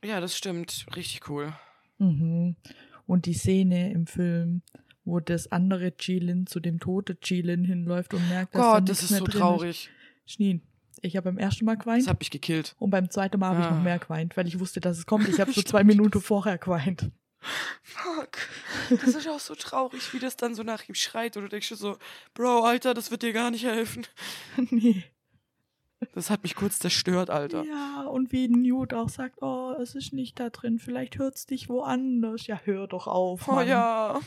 [0.04, 0.86] Ja, das stimmt.
[0.96, 1.54] Richtig cool.
[1.98, 2.58] Mhm.
[3.06, 4.64] Und die Szene im Film,
[5.06, 9.04] wo das andere Jilin zu dem toten Jilin hinläuft und merkt, dass Gott, da das
[9.04, 9.90] ist so traurig.
[10.26, 10.34] Ist.
[10.34, 10.62] Schnien.
[11.02, 12.04] Ich habe beim ersten Mal geweint.
[12.04, 12.76] Das hat mich gekillt.
[12.80, 13.82] Und beim zweiten Mal habe ich noch ah.
[13.82, 15.28] mehr geweint, weil ich wusste, dass es kommt.
[15.28, 17.12] Ich habe so zwei Minuten vorher geweint.
[17.82, 18.38] Fuck.
[18.90, 21.38] Das ist auch so traurig, wie das dann so nach ihm schreit.
[21.38, 21.98] Und du denkst so,
[22.34, 24.06] Bro, Alter, das wird dir gar nicht helfen.
[24.70, 25.04] nee.
[26.14, 27.64] Das hat mich kurz zerstört, Alter.
[27.64, 31.48] Ja, und wie Newt auch sagt, oh, es ist nicht da drin, vielleicht hört es
[31.48, 32.46] dich woanders.
[32.46, 33.48] Ja, hör doch auf.
[33.48, 33.66] Oh Mann.
[33.66, 34.20] Oh ja.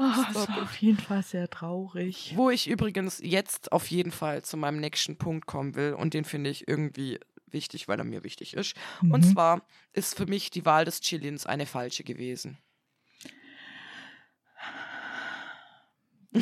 [0.00, 2.32] Oh, das war auf jeden Fall sehr traurig.
[2.36, 6.24] Wo ich übrigens jetzt auf jeden Fall zu meinem nächsten Punkt kommen will und den
[6.24, 8.76] finde ich irgendwie wichtig, weil er mir wichtig ist.
[9.02, 9.10] Mhm.
[9.10, 12.58] Und zwar ist für mich die Wahl des Chillins eine falsche gewesen.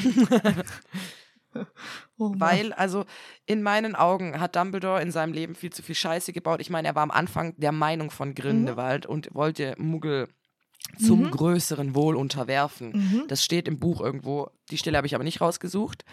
[2.19, 3.07] oh weil, also
[3.47, 6.61] in meinen Augen hat Dumbledore in seinem Leben viel zu viel Scheiße gebaut.
[6.61, 9.13] Ich meine, er war am Anfang der Meinung von Grindelwald mhm.
[9.13, 10.29] und wollte Muggel
[10.99, 11.31] zum mhm.
[11.31, 12.93] größeren Wohl unterwerfen.
[12.93, 13.25] Mhm.
[13.29, 14.51] Das steht im Buch irgendwo.
[14.71, 16.05] Die Stelle habe ich aber nicht rausgesucht.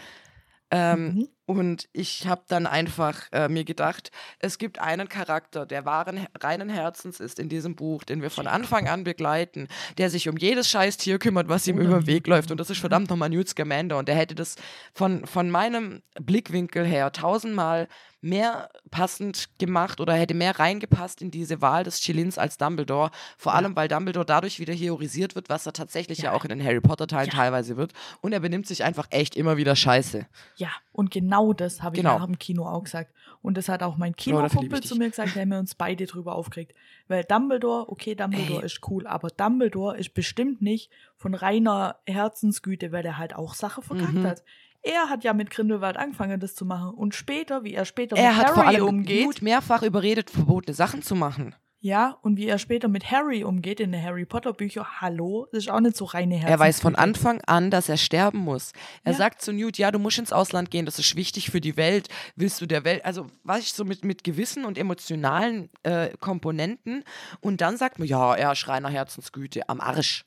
[0.70, 1.28] Ähm, mhm.
[1.46, 6.70] Und ich habe dann einfach äh, mir gedacht, es gibt einen Charakter, der wahren, reinen
[6.70, 9.68] Herzens ist in diesem Buch, den wir von Anfang an begleiten,
[9.98, 12.50] der sich um jedes scheiß Tier kümmert, was ihm über den Weg läuft.
[12.50, 13.98] Und das ist verdammt nochmal Newt Scamander.
[13.98, 14.56] Und der hätte das
[14.94, 17.88] von, von meinem Blickwinkel her tausendmal
[18.24, 23.10] mehr passend gemacht oder hätte mehr reingepasst in diese Wahl des Chilins als Dumbledore.
[23.36, 23.58] Vor ja.
[23.58, 26.64] allem, weil Dumbledore dadurch wieder heorisiert wird, was er tatsächlich ja, ja auch in den
[26.64, 27.36] Harry Potter-Teilen ja.
[27.36, 27.92] teilweise wird.
[28.22, 30.26] Und er benimmt sich einfach echt immer wieder scheiße.
[30.56, 32.18] Ja, und genau das habe ich genau.
[32.18, 33.12] nach dem Kino auch gesagt.
[33.42, 36.34] Und das hat auch mein Kinokumpel zu mir gesagt, der haben wir uns beide drüber
[36.34, 36.74] aufgeregt.
[37.08, 38.66] Weil Dumbledore, okay, Dumbledore Ey.
[38.66, 43.82] ist cool, aber Dumbledore ist bestimmt nicht von reiner Herzensgüte, weil der halt auch Sache
[43.82, 44.26] verkackt mhm.
[44.26, 44.42] hat.
[44.82, 46.90] Er hat ja mit Grindelwald angefangen, das zu machen.
[46.90, 49.40] Und später, wie er später er mit hat Harry vor allem umgeht.
[49.40, 51.54] Mehrfach überredet, verbotene Sachen zu machen.
[51.84, 55.64] Ja, und wie er später mit Harry umgeht in den Harry Potter Bücher, hallo, das
[55.64, 56.50] ist auch nicht so reine Herz.
[56.50, 58.72] Er weiß von Anfang an, dass er sterben muss.
[59.02, 59.18] Er ja.
[59.18, 62.08] sagt zu Newt, ja, du musst ins Ausland gehen, das ist wichtig für die Welt.
[62.36, 67.04] Willst du der Welt, also was ich so mit, mit gewissen und emotionalen äh, Komponenten
[67.42, 70.24] und dann sagt man, ja, er ist reiner Herzensgüte, am Arsch.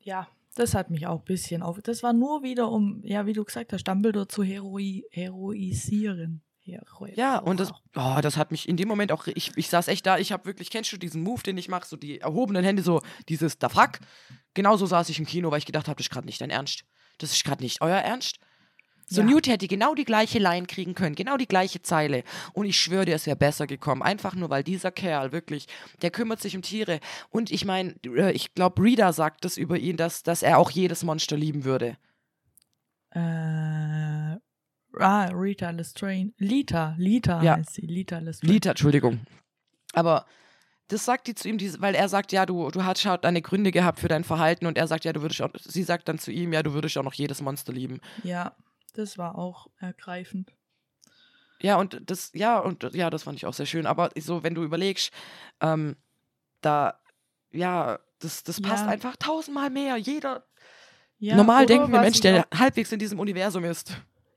[0.00, 1.78] Ja, das hat mich auch ein bisschen auf.
[1.82, 6.40] Das war nur wieder, um, ja, wie du gesagt hast, Dumbledore zu heroi heroisieren.
[6.66, 9.88] Hero ja, und das, oh, das hat mich in dem Moment auch, ich, ich saß
[9.88, 12.64] echt da, ich habe wirklich, kennst du diesen Move, den ich mache, so die erhobenen
[12.64, 14.00] Hände, so dieses, da fuck.
[14.54, 16.84] Genauso saß ich im Kino, weil ich gedacht habe, das ist gerade nicht dein Ernst.
[17.18, 18.38] Das ist gerade nicht euer Ernst.
[19.08, 19.26] So ja.
[19.28, 22.24] Newt hätte genau die gleiche Line kriegen können, genau die gleiche Zeile.
[22.52, 24.02] Und ich schwöre dir, es wäre besser gekommen.
[24.02, 25.66] Einfach nur, weil dieser Kerl wirklich,
[26.02, 26.98] der kümmert sich um Tiere.
[27.30, 30.70] Und ich meine, äh, ich glaube, Rita sagt das über ihn, dass, dass er auch
[30.70, 31.96] jedes Monster lieben würde.
[33.10, 34.38] Äh,
[34.98, 36.32] ah, Rita Lestrange.
[36.38, 37.56] Lita, Lita ja.
[37.56, 37.86] heißt sie.
[37.86, 38.52] Lita Lestrange.
[38.52, 39.20] Lita, Entschuldigung.
[39.92, 40.26] Aber
[40.88, 43.72] das sagt die zu ihm, weil er sagt, ja, du, du hast schon deine Gründe
[43.72, 46.30] gehabt für dein Verhalten und er sagt, ja, du würdest auch, sie sagt dann zu
[46.30, 48.00] ihm, ja, du würdest auch noch jedes Monster lieben.
[48.22, 48.54] Ja.
[48.94, 50.52] Das war auch ergreifend.
[51.60, 53.86] Ja, und das, ja, und ja, das fand ich auch sehr schön.
[53.86, 55.12] Aber so, wenn du überlegst,
[55.60, 55.96] ähm,
[56.60, 56.98] da,
[57.50, 58.90] ja, das, das passt ja.
[58.90, 59.96] einfach tausendmal mehr.
[59.96, 60.46] Jeder
[61.18, 63.96] ja, normal denkende Mensch, der halbwegs in diesem Universum ist.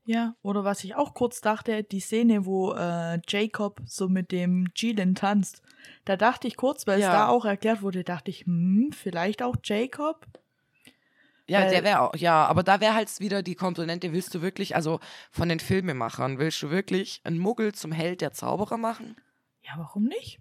[0.10, 4.72] Ja, oder was ich auch kurz dachte, die Szene, wo äh, Jacob so mit dem
[4.76, 5.62] Jilin tanzt.
[6.04, 7.10] Da dachte ich kurz, weil ja.
[7.10, 10.26] es da auch erklärt wurde, dachte ich, hm, vielleicht auch Jacob.
[11.46, 14.76] Ja, der wäre auch, ja, aber da wäre halt wieder die Komponente, willst du wirklich,
[14.76, 15.00] also
[15.30, 19.16] von den Filmemachern, willst du wirklich einen Muggel zum Held der Zauberer machen?
[19.62, 20.40] Ja, warum nicht?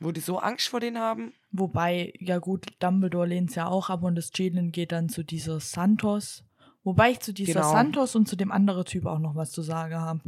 [0.00, 1.34] Wo die so Angst vor denen haben?
[1.52, 5.22] Wobei, ja gut, Dumbledore lehnt es ja auch ab und das Jalen geht dann zu
[5.22, 6.44] dieser Santos.
[6.84, 7.72] Wobei ich zu dieser genau.
[7.72, 10.20] Santos und zu dem anderen Typ auch noch was zu sagen habe.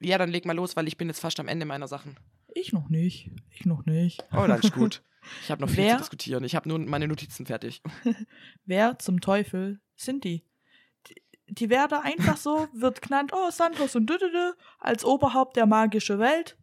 [0.00, 2.16] Ja, dann leg mal los, weil ich bin jetzt fast am Ende meiner Sachen.
[2.54, 3.30] Ich noch nicht.
[3.50, 4.22] Ich noch nicht.
[4.32, 5.02] Oh, dann ist gut.
[5.42, 5.92] Ich habe noch viel Wer?
[5.92, 6.44] zu diskutieren.
[6.44, 7.80] Ich habe nur meine Notizen fertig.
[8.66, 10.44] Wer zum Teufel sind die?
[11.08, 11.22] Die,
[11.54, 16.58] die werden einfach so, wird genannt, oh, Santos und Düdüdü, als Oberhaupt der magischen Welt.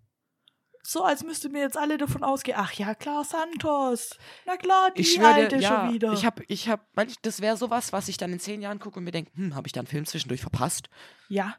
[0.84, 4.18] So, als müsste mir jetzt alle davon ausgehen, ach ja, klar, Santos.
[4.46, 6.14] Na klar, die ich schwöre, alte ja, schon wieder.
[6.14, 6.84] Ich habe, ich habe,
[7.22, 9.68] das wäre sowas, was ich dann in zehn Jahren gucke und mir denke, hm, habe
[9.68, 10.90] ich da einen Film zwischendurch verpasst?
[11.30, 11.56] Ja,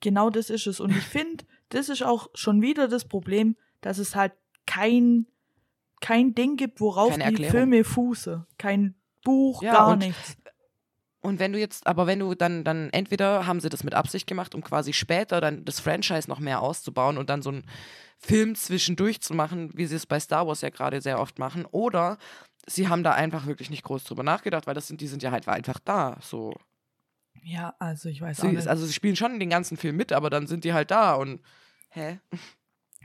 [0.00, 0.80] genau das ist es.
[0.80, 4.32] Und ich finde, das ist auch schon wieder das Problem, dass es halt
[4.66, 5.26] kein
[6.00, 8.46] kein Ding gibt, worauf die Filme fuße.
[8.58, 8.94] Kein
[9.24, 10.36] Buch, ja, gar nichts.
[11.24, 14.26] Und wenn du jetzt, aber wenn du dann, dann entweder haben sie das mit Absicht
[14.26, 17.64] gemacht, um quasi später dann das Franchise noch mehr auszubauen und dann so einen
[18.18, 21.64] Film zwischendurch zu machen, wie sie es bei Star Wars ja gerade sehr oft machen,
[21.64, 22.18] oder
[22.66, 25.30] sie haben da einfach wirklich nicht groß drüber nachgedacht, weil das sind, die sind ja
[25.30, 26.18] halt einfach da.
[26.20, 26.52] So.
[27.42, 28.68] Ja, also ich weiß auch Sie, nicht.
[28.68, 31.40] also sie spielen schon den ganzen Film mit, aber dann sind die halt da und
[31.88, 32.20] hä?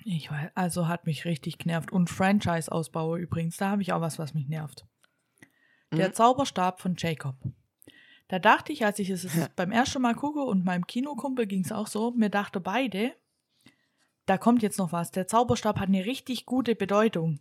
[0.04, 1.92] Ich weiß, also hat mich richtig genervt.
[1.92, 4.86] Und Franchise-Ausbau übrigens, da habe ich auch was, was mich nervt.
[5.94, 6.14] Der Mhm.
[6.14, 7.36] Zauberstab von Jacob.
[8.30, 11.72] Da dachte ich, als ich es beim ersten Mal gucke und meinem Kinokumpel ging es
[11.72, 13.12] auch so, mir dachte beide,
[14.28, 15.12] da kommt jetzt noch was.
[15.12, 17.40] Der Zauberstab hat eine richtig gute Bedeutung.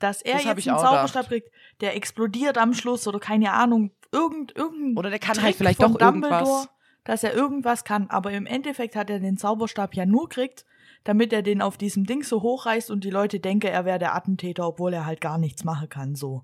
[0.00, 1.50] Dass er Das jetzt einen Zauberstab kriegt,
[1.80, 5.80] der explodiert am Schluss oder keine Ahnung, irgend, irgendein Oder der kann Trick halt vielleicht
[5.80, 6.12] doch irgendwas.
[6.12, 6.68] Dumbledore,
[7.04, 8.10] dass er irgendwas kann.
[8.10, 10.66] Aber im Endeffekt hat er den Zauberstab ja nur kriegt,
[11.04, 14.14] damit er den auf diesem Ding so hochreißt und die Leute denken, er wäre der
[14.16, 16.42] Attentäter, obwohl er halt gar nichts machen kann, so.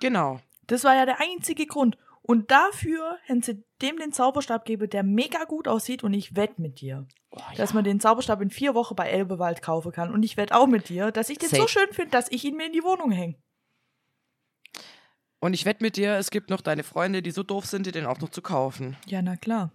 [0.00, 0.38] Genau.
[0.66, 1.96] Das war ja der einzige Grund.
[2.24, 6.60] Und dafür hätten sie dem den Zauberstab geben, der mega gut aussieht und ich wette
[6.62, 10.12] mit dir, Oh, dass man den Zauberstab in vier Wochen bei Elbewald kaufen kann.
[10.12, 11.68] Und ich wette auch mit dir, dass ich den so Safe.
[11.68, 13.36] schön finde, dass ich ihn mir in die Wohnung hänge.
[15.40, 17.92] Und ich wette mit dir, es gibt noch deine Freunde, die so doof sind, dir
[17.92, 18.96] den auch noch zu kaufen.
[19.06, 19.72] Ja, na klar.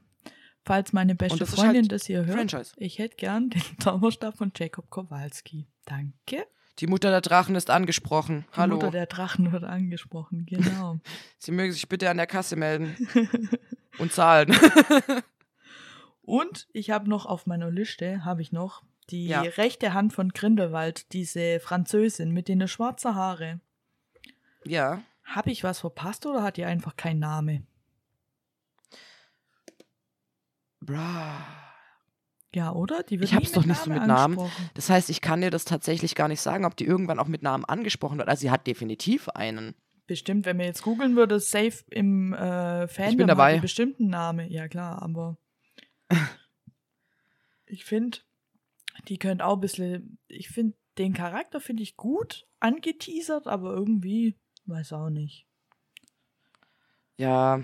[0.64, 2.74] Falls meine beste das Freundin halt das hier hört, Franchise.
[2.78, 5.68] ich hätte gern den Zauberstab von Jacob Kowalski.
[5.86, 6.46] Danke.
[6.80, 8.46] Die Mutter der Drachen ist angesprochen.
[8.54, 8.76] Die Hallo.
[8.76, 11.00] Mutter der Drachen wird angesprochen, genau.
[11.40, 12.96] Sie mögen sich bitte an der Kasse melden
[13.98, 14.56] und zahlen.
[16.22, 19.42] Und ich habe noch auf meiner Liste, habe ich noch die Ja.
[19.44, 23.60] rechte Hand von Grindelwald, diese Französin mit den schwarzen Haare.
[24.66, 25.02] ja.
[25.24, 27.64] Habe ich was verpasst oder hat die einfach keinen Name?
[30.80, 31.46] Bra.
[32.54, 33.04] Ja, oder?
[33.04, 34.40] Die wird Ich hab's nie doch nicht so mit Namen.
[34.74, 37.44] Das heißt, ich kann dir das tatsächlich gar nicht sagen, ob die irgendwann auch mit
[37.44, 38.30] Namen angesprochen wird.
[38.30, 39.76] Also sie hat definitiv einen.
[40.08, 43.60] Bestimmt, wenn man jetzt googeln würde, safe im äh, Fandom bin dabei.
[43.60, 44.50] bestimmt einen Name.
[44.50, 45.38] Ja, klar, aber
[47.66, 48.20] ich finde,
[49.10, 54.36] die könnte auch ein bisschen, ich finde, den Charakter finde ich gut angeteasert, aber irgendwie,
[54.66, 55.46] weiß auch nicht.
[57.18, 57.62] Ja.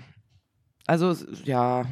[0.86, 1.14] Also,
[1.44, 1.86] ja.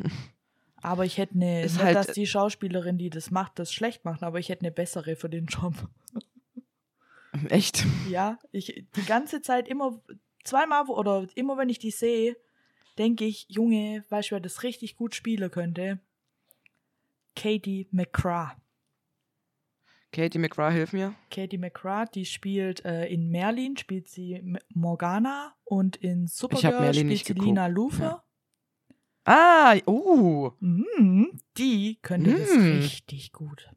[0.82, 4.04] Aber ich hätte eine, Ist nicht, halt- dass die Schauspielerin, die das macht, das schlecht
[4.04, 5.74] macht, aber ich hätte eine bessere für den Job.
[7.48, 7.86] Echt.
[8.10, 10.02] Ja, ich die ganze Zeit immer,
[10.44, 12.36] zweimal oder immer wenn ich die sehe,
[12.98, 16.00] denke ich, Junge, weißt du, wer das richtig gut spielen könnte?
[17.34, 18.52] Katie McCraw.
[20.12, 21.14] Katie McGraw, hilf mir.
[21.30, 27.32] Katie McCraw, die spielt äh, in Merlin, spielt sie Morgana und in Supergirl spielt sie
[27.32, 28.22] Lina Lufer.
[29.24, 30.50] Ah, uh.
[30.60, 32.78] Mhm, die könnte das Mhm.
[32.80, 33.70] richtig gut.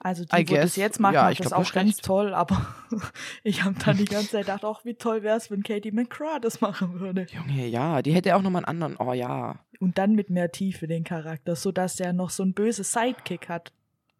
[0.00, 2.34] Also die, I wo das jetzt macht, Ja, macht das glaub, auch das ganz toll,
[2.34, 2.74] aber
[3.42, 6.38] ich habe dann die ganze Zeit gedacht, ach, wie toll wäre es, wenn Katie McCraw
[6.40, 7.26] das machen würde.
[7.32, 8.96] Junge, ja, die hätte auch nochmal einen anderen.
[8.98, 9.64] Oh ja.
[9.80, 13.72] Und dann mit mehr Tiefe den Charakter, sodass der noch so ein böses Sidekick hat.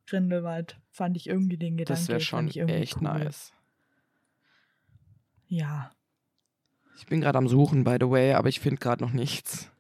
[0.07, 2.01] Grindelwald fand ich irgendwie den Gedanke.
[2.01, 3.03] Das wäre schon echt cool.
[3.03, 3.53] nice.
[5.49, 5.91] Ja,
[6.97, 9.71] Ich bin gerade am Suchen, by the way, aber ich finde gerade noch nichts.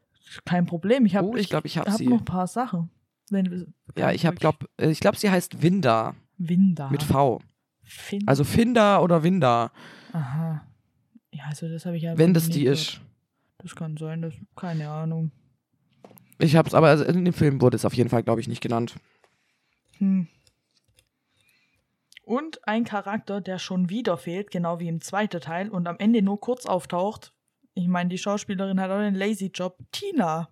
[0.44, 1.06] kein Problem.
[1.06, 2.90] Ich habe Oh, ich glaub, ich hab hab noch ein paar Sachen.
[3.30, 6.90] Wenn, Ja, ich habe, glaub, äh, ich glaube, sie heißt Winda Winda.
[6.90, 7.40] mit V.
[7.82, 9.70] Fin Also Finda oder Winda,
[10.12, 10.66] Aha.
[11.32, 12.16] Ja, also das habe ich ja.
[12.16, 12.78] wenn das die gehört.
[12.78, 13.00] ist.
[13.58, 15.30] Das kann sein, das keine Ahnung.
[16.38, 18.48] Ich habe es aber also in dem Film wurde es auf jeden Fall, glaube ich,
[18.48, 18.94] nicht genannt.
[19.98, 20.28] Hm.
[22.24, 26.22] Und ein Charakter, der schon wieder fehlt, genau wie im zweiten Teil und am Ende
[26.22, 27.32] nur kurz auftaucht.
[27.74, 29.76] Ich meine, die Schauspielerin hat auch einen lazy Job.
[29.92, 30.48] Tina.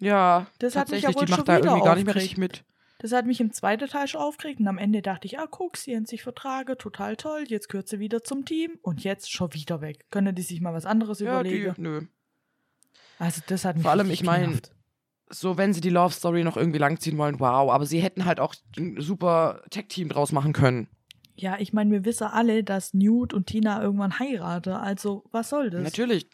[0.00, 2.04] Ja, Das hat mich ja tatsächlich, wohl die macht schon da wieder irgendwie gar nicht
[2.06, 2.64] mehr richtig mit.
[2.98, 5.76] Das hat mich im zweiten Teil schon aufgeregt und am Ende dachte ich, ah, guck,
[5.76, 9.52] sie haben sich vertragen, total toll, jetzt gehört sie wieder zum Team und jetzt schon
[9.54, 10.06] wieder weg.
[10.10, 11.74] Können die sich mal was anderes Ja, die, überlegen?
[11.82, 12.02] nö.
[13.18, 14.72] Also das hat mich Vor allem, ich mein, genervt.
[15.28, 18.38] So, wenn sie die Love Story noch irgendwie langziehen wollen, wow, aber sie hätten halt
[18.38, 20.88] auch ein super Tech-Team draus machen können.
[21.34, 24.72] Ja, ich meine, wir wissen alle, dass Newt und Tina irgendwann heiraten.
[24.72, 25.82] Also, was soll das?
[25.82, 26.28] Natürlich.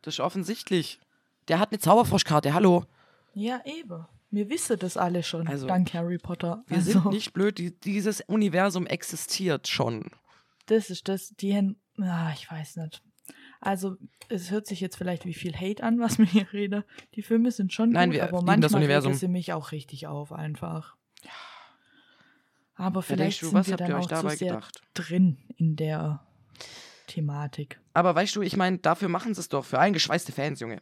[0.00, 1.00] Das ist offensichtlich.
[1.48, 2.84] Der hat eine Zauberfroschkarte, hallo.
[3.34, 4.06] Ja, eben.
[4.30, 5.46] Wir wissen das alle schon.
[5.46, 6.64] Also, dank Harry Potter.
[6.66, 10.10] Wir also, sind nicht blöd, die, dieses Universum existiert schon.
[10.66, 13.02] Das ist das, die ah, ich weiß nicht.
[13.64, 13.96] Also,
[14.28, 16.84] es hört sich jetzt vielleicht wie viel Hate an, was mir hier rede.
[17.14, 20.06] Die Filme sind schon Nein, gut, wir aber manchmal das regen sie mich auch richtig
[20.08, 20.96] auf, einfach.
[22.74, 24.36] Aber Da denkst vielleicht du, sind was wir habt dann ihr euch auch zu dabei
[24.36, 24.82] sehr gedacht?
[24.94, 26.26] drin in der
[27.06, 27.78] Thematik.
[27.94, 30.80] Aber weißt du, ich meine, dafür machen sie es doch für eingeschweißte Fans, Junge.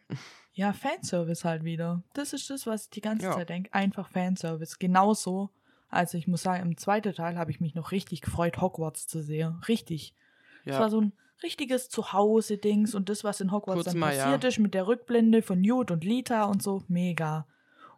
[0.53, 2.03] Ja, Fanservice halt wieder.
[2.14, 3.33] Das ist das, was ich die ganze Ja.
[3.33, 3.72] Zeit denke.
[3.74, 4.78] Einfach Fanservice.
[4.78, 5.51] Genauso.
[5.89, 9.22] Also ich muss sagen, im zweiten Teil habe ich mich noch richtig gefreut, Hogwarts zu
[9.22, 9.61] sehen.
[9.68, 10.14] Richtig.
[10.64, 10.89] Es war Ja.
[10.91, 11.12] so ein
[11.43, 14.49] richtiges Zuhause-Dings und das, was in Hogwarts Kurz dann mal, passiert ja.
[14.49, 17.47] ist mit der Rückblende von Newt und Lita und so, mega.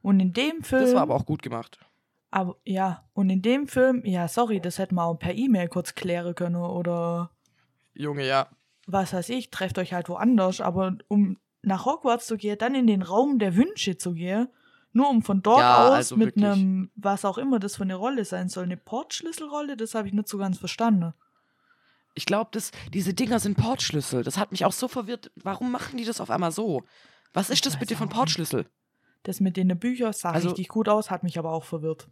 [0.02, 1.78] Und in dem Film, Das war aber auch gut gemacht.
[2.30, 5.94] aber ja, und in dem Film, ja, sorry, das hätten wir auch per E-Mail kurz
[5.94, 7.30] klären können oder
[7.94, 8.48] Junge, ja.
[8.86, 12.86] was weiß ich, trefft euch halt woanders, aber um nach Hogwarts zu gehen, dann in
[12.86, 14.48] den Raum der Wünsche zu gehen,
[14.92, 16.44] nur um von dort Ja, aus also mit wirklich.
[16.44, 20.14] einem, was auch immer das für eine Rolle sein soll, eine Portschlüsselrolle, das habe ich
[20.14, 21.12] nicht so ganz verstanden.
[22.14, 22.50] Ich glaube,
[22.92, 24.22] diese Dinger sind Portschlüssel.
[24.22, 25.30] Das hat mich auch so verwirrt.
[25.36, 26.82] Warum machen die das auf einmal so?
[27.32, 28.10] Was ist das bitte nicht.
[28.10, 28.66] Portschlüssel?
[29.22, 32.08] Das mit den Büchern sah Also- richtig gut aus, hat mich aber auch verwirrt.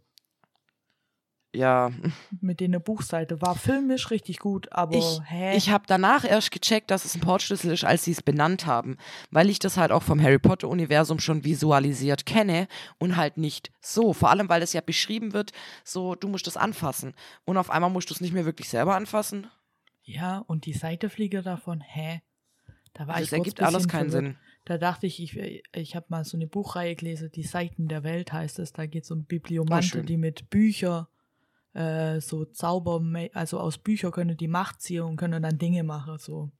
[1.53, 1.91] Ja,
[2.39, 5.57] Mit den Buchseite war filmisch richtig gut, aber ich, hä?
[5.57, 8.95] ich habe danach erst gecheckt, dass es ein Portschlüssel ist, als sie es benannt haben,
[9.31, 13.69] weil ich das halt auch vom Harry Potter Universum schon visualisiert kenne und halt nicht
[13.81, 14.13] so.
[14.13, 15.51] Vor allem, weil es ja beschrieben wird,
[15.83, 18.95] so du musst das anfassen und auf einmal musst du es nicht mehr wirklich selber
[18.95, 19.47] anfassen.
[20.13, 22.21] Ja, und die Seitefliege davon, hä?
[22.93, 24.33] Da war das ich kurz ergibt alles keinen verwirrt.
[24.35, 24.41] Sinn.
[24.65, 28.31] Da dachte ich, ich, ich habe mal so eine Buchreihe gelesen, Die Seiten der Welt
[28.31, 28.73] heißt es.
[28.73, 31.07] Da geht es um Bibliomante, die mit Büchern
[31.73, 33.01] äh, so Zauber,
[33.33, 36.17] also aus Büchern können die Macht ziehen und können dann Dinge machen.
[36.19, 36.51] So,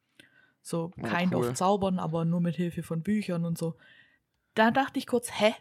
[0.62, 1.50] so Oh, kind cool.
[1.50, 3.76] of zaubern, aber nur mit Hilfe von Büchern und so.
[4.56, 5.54] Da dachte ich kurz, hä?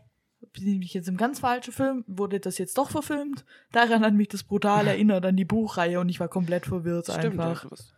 [0.52, 2.04] Bin ich jetzt im ganz falschen Film?
[2.06, 3.44] Wurde das jetzt doch verfilmt?
[3.72, 7.38] Daran hat mich das brutal erinnert an die Buchreihe und ich war komplett verwirrt Stimmt.
[7.38, 7.64] einfach.
[7.64, 7.94] Ja, hast-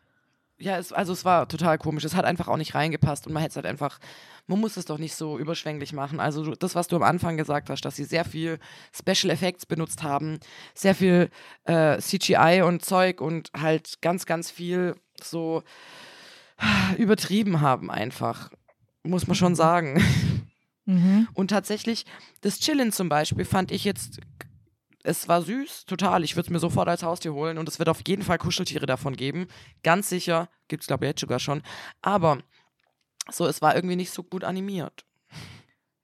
[0.58, 2.04] ja es, also es war total komisch.
[2.04, 3.98] Es hat einfach auch nicht reingepasst und man hätte es halt einfach,
[4.46, 6.20] man muss es doch nicht so überschwänglich machen.
[6.20, 8.58] Also das, was du am Anfang gesagt hast, dass sie sehr viel
[8.92, 10.38] Special Effects benutzt haben,
[10.74, 11.30] sehr viel
[11.64, 15.62] äh, CGI und Zeug und halt ganz, ganz viel so
[16.98, 18.50] übertrieben haben einfach.
[19.04, 20.02] Muss man schon sagen.
[20.84, 21.28] Mhm.
[21.34, 22.04] Und tatsächlich,
[22.40, 24.20] das Chillen zum Beispiel fand ich jetzt,
[25.04, 26.24] es war süß, total.
[26.24, 28.86] Ich würde es mir sofort als Haustier holen und es wird auf jeden Fall Kuscheltiere
[28.86, 29.46] davon geben.
[29.82, 31.62] Ganz sicher, gibt es glaube ich jetzt sogar schon.
[32.02, 32.38] Aber
[33.30, 35.04] so, es war irgendwie nicht so gut animiert.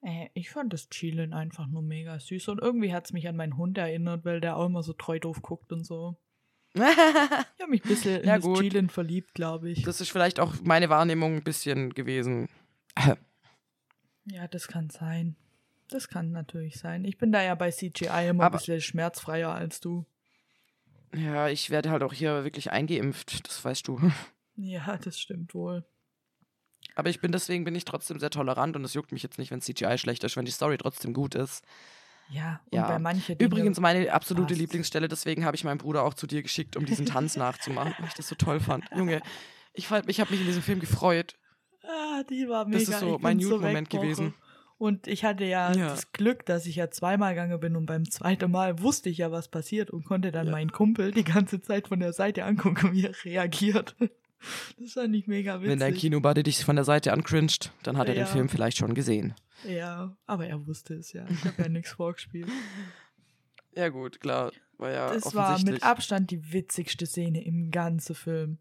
[0.03, 3.35] Äh, ich fand das Chillen einfach nur mega süß und irgendwie hat es mich an
[3.37, 6.17] meinen Hund erinnert, weil der auch immer so treu doof guckt und so.
[6.75, 8.61] Ich habe mich ein bisschen Ja, in das gut.
[8.61, 9.83] Chillen verliebt, glaube ich.
[9.83, 12.49] das ist vielleicht auch meine Wahrnehmung ein bisschen gewesen.
[14.31, 15.37] ja, das kann sein.
[15.91, 17.05] Das kann natürlich sein.
[17.05, 20.05] Ich bin da ja bei CGI immer Aber- ein bisschen schmerzfreier als du.
[21.15, 23.99] Ja, ich werde halt auch hier wirklich eingeimpft, das weißt du.
[24.57, 25.85] Ja, das stimmt wohl.
[26.95, 29.51] Aber ich bin deswegen bin ich trotzdem sehr tolerant und es juckt mich jetzt nicht,
[29.51, 31.65] wenn CGI schlecht ist, wenn die Story trotzdem gut ist.
[32.29, 32.89] Ja, und Ja.
[32.89, 34.61] bei manchen Übrigens meine absolute passt.
[34.61, 38.09] Lieblingsstelle, deswegen habe ich meinen Bruder auch zu dir geschickt, um diesen Tanz nachzumachen, weil
[38.09, 38.85] ich das so toll fand.
[38.95, 39.23] Junge,
[39.73, 41.37] ich, ich habe mich in diesem Film gefreut.
[41.89, 42.79] Ah, die war mega.
[42.79, 44.09] Das ist so mein Newton-Moment weggebrochen.
[44.11, 44.35] gewesen.
[44.77, 45.89] Und ich hatte ja, Ja.
[45.89, 49.33] das Glück, dass ich ja zweimal gegangen bin und beim zweiten Mal wusste ich ja,
[49.33, 50.53] was passiert und konnte dann Ja.
[50.53, 53.97] meinen Kumpel die ganze Zeit von der Seite angucken, wie er reagiert.
[54.79, 55.71] Das fand ich mega witzig.
[55.71, 58.25] Wenn dein Kinobuddy dich von der Seite ancringed, dann hat er Ja.
[58.25, 59.35] den Film vielleicht schon gesehen.
[59.67, 61.25] Ja, aber er wusste es ja.
[61.29, 62.49] Ich habe ja nichts vorgespielt.
[63.75, 68.59] Ja gut, klar, war ja Das war mit Abstand die witzigste Szene im ganzen Film.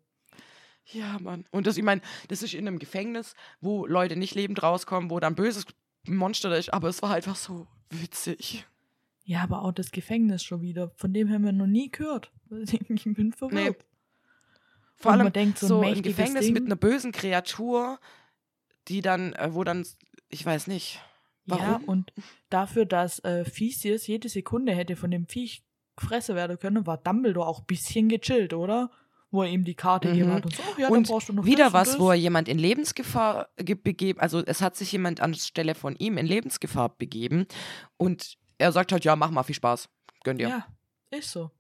[0.92, 1.46] Ja, Mann.
[1.52, 5.20] Und das, ich meine, das ist in einem Gefängnis, wo Leute nicht lebend rauskommen, wo
[5.20, 5.66] dann böses
[6.06, 8.66] Monster da ist, aber es war einfach so witzig.
[9.26, 10.92] Ja, aber auch das Gefängnis schon wieder.
[10.96, 12.32] Von dem haben wir noch nie gehört.
[12.90, 13.84] Ich bin verwirrt.
[14.96, 16.54] Vor Und allem man denkt, so ein so ein Gefängnis Ding.
[16.54, 18.00] mit einer bösen Kreatur,
[18.88, 19.86] die dann, äh, wo dann,
[20.30, 21.02] ich weiß nicht.
[21.46, 21.84] Ja, Warum?
[21.84, 22.14] und
[22.50, 25.64] dafür, dass äh, Theseus jede Sekunde hätte von dem Viech
[25.98, 28.90] gefressen werden können, war Dumbledore auch ein bisschen gechillt, oder?
[29.38, 30.14] Wo er ihm die Karte Mhm.
[30.14, 32.10] gegeben hat und so, ach ja, dann Und brauchst du noch Wieder was, und wo
[32.10, 36.26] er jemand in Lebensgefahr ge- begeben, also es hat sich jemand anstelle von ihm in
[36.26, 37.46] Lebensgefahr begeben
[37.98, 39.90] und er sagt halt, ja, mach mal, viel Spaß,
[40.24, 40.50] gönn dir.
[40.50, 40.66] Ja,
[41.12, 41.52] ist so.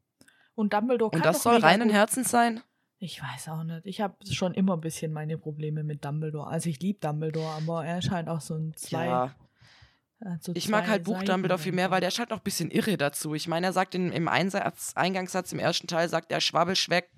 [0.55, 2.61] Und Dumbledore kann und das soll reinen Herzens sein?
[2.99, 3.85] Ich weiß auch nicht.
[3.85, 6.47] Ich habe schon immer ein bisschen meine Probleme mit Dumbledore.
[6.47, 9.05] Also ich liebe Dumbledore, aber er scheint auch so ein zwei.
[9.05, 9.35] Ja,
[10.25, 12.43] hat so ich mag halt Buch Dumbledore viel mehr, weil der ist halt noch ein
[12.43, 13.33] bisschen irre dazu.
[13.35, 17.09] Ich meine, er sagt in, im Einsatz, Eingangssatz im ersten Teil, sagt er Schwabbelschweck,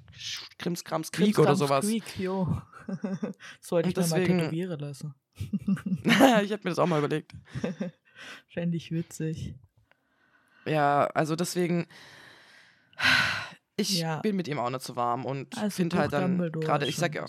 [0.57, 1.85] Krimskrams Krieg oder sowas.
[1.85, 2.61] Krieg, jo.
[3.61, 5.13] Sollte ich mir mal deswegen- tätowieren lassen.
[6.43, 7.33] ich hätte mir das auch mal überlegt.
[8.49, 9.55] Fände ich witzig.
[10.65, 11.87] Ja, also deswegen,
[13.77, 14.19] ich Ja.
[14.19, 17.15] bin mit ihm auch nicht so warm und Also finde halt dann gerade, ich sag
[17.15, 17.25] ja.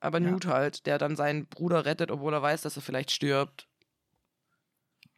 [0.00, 0.30] Aber Ja.
[0.30, 3.68] Newt halt, der dann seinen Bruder rettet, obwohl er weiß, dass er vielleicht stirbt.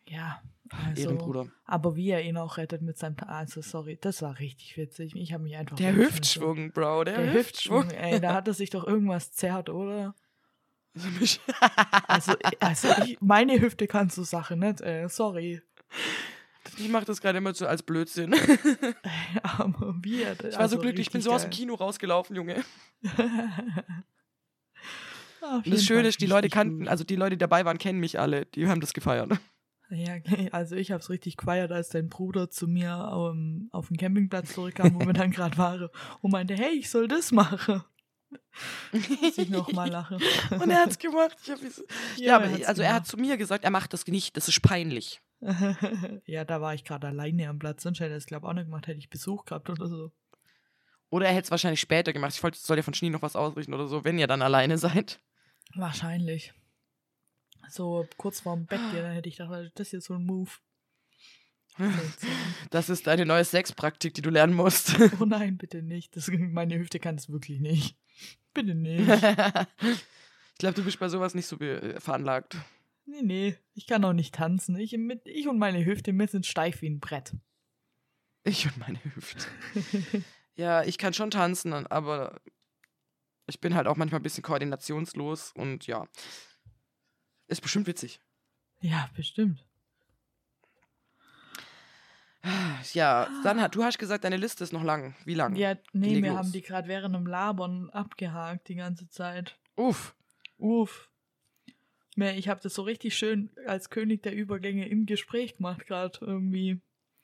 [0.07, 0.41] Ja,
[0.89, 1.47] also, Ehrenbruder.
[1.65, 5.15] aber wie er ihn auch rettet mit seinem, also sorry, das war richtig witzig.
[5.17, 5.95] Ich habe mich einfach Der.
[5.95, 7.85] Hüftschwung, Bro, der, Der Hüftschwung.
[7.85, 10.15] Hüftschwung, ey, da hat er sich doch irgendwas zerrt, oder?
[10.95, 11.41] Also,
[12.09, 15.63] Also, also ich, meine Hüfte kann so Sachen nicht, ey, sorry.
[16.77, 18.35] Ich mache das gerade immer so als Blödsinn.
[19.43, 20.37] Aber wir.
[20.49, 22.65] Ich war so glücklich, ich bin so aus dem Kino rausgelaufen, Junge.
[25.43, 28.19] Und das Schöne ist, die Leute kannten, also die Leute, die dabei waren, kennen mich
[28.19, 28.47] alle.
[28.47, 29.31] Die haben das gefeiert.
[29.93, 30.19] Ja,
[30.53, 34.55] also ich habe es richtig gefeiert, als dein Bruder zu mir um, auf den Campingplatz
[34.55, 35.89] zurückkam, wo wir dann gerade waren
[36.21, 37.83] und meinte, hey, ich soll das machen.
[38.93, 40.19] Muss ich nochmal lachen.
[40.51, 41.37] Und er hat es gemacht.
[41.43, 41.59] So, ja,
[42.17, 42.79] ja aber also gemacht.
[42.79, 45.21] er hat zu mir gesagt, er macht das nicht, das ist peinlich.
[46.25, 48.55] ja, da war ich gerade alleine am Platz, sonst hätte er es, glaube ich, auch
[48.55, 50.13] nicht gemacht, hätte ich Besuch gehabt oder so.
[51.11, 52.35] Oder er hätte es wahrscheinlich später gemacht.
[52.35, 54.79] Ich wollte, soll ja von Schnee noch was ausrichten oder so, wenn ihr dann alleine
[54.79, 55.21] seid.
[55.75, 56.53] Wahrscheinlich.
[57.69, 60.51] So kurz vorm Bett gehen, dann hätte ich gedacht, das ist jetzt so ein Move.
[62.71, 64.97] Das ist eine neue Sexpraktik, die du lernen musst.
[65.21, 66.17] Oh nein, bitte nicht.
[66.17, 67.97] Das, meine Hüfte kann es wirklich nicht.
[68.53, 69.09] Bitte nicht.
[69.09, 72.57] ich glaube, du bist bei sowas nicht so äh, veranlagt.
[73.07, 73.57] Nee, nee.
[73.75, 74.77] Ich kann auch nicht tanzen.
[74.77, 77.35] Ich, mit, ich und meine Hüfte, wir sind steif wie ein Brett.
[78.45, 79.47] Ich und meine Hüfte.
[80.55, 82.41] ja, ich kann schon tanzen, aber
[83.47, 86.07] ich bin halt auch manchmal ein bisschen koordinationslos und ja.
[87.49, 88.21] Ist bestimmt witzig.
[88.81, 89.67] Ja, bestimmt.
[92.95, 95.15] Ja, dann hat, du hast gesagt, deine Liste ist noch lang.
[95.27, 95.57] Wie lang?
[95.57, 96.39] Ja, nee, wir los.
[96.39, 99.59] haben die gerade während dem Labern abgehakt die ganze Zeit.
[99.77, 100.15] Uff.
[100.57, 101.11] Uff.
[102.17, 106.81] Ich habe das so richtig schön als König der Übergänge im Gespräch gemacht, gerade irgendwie.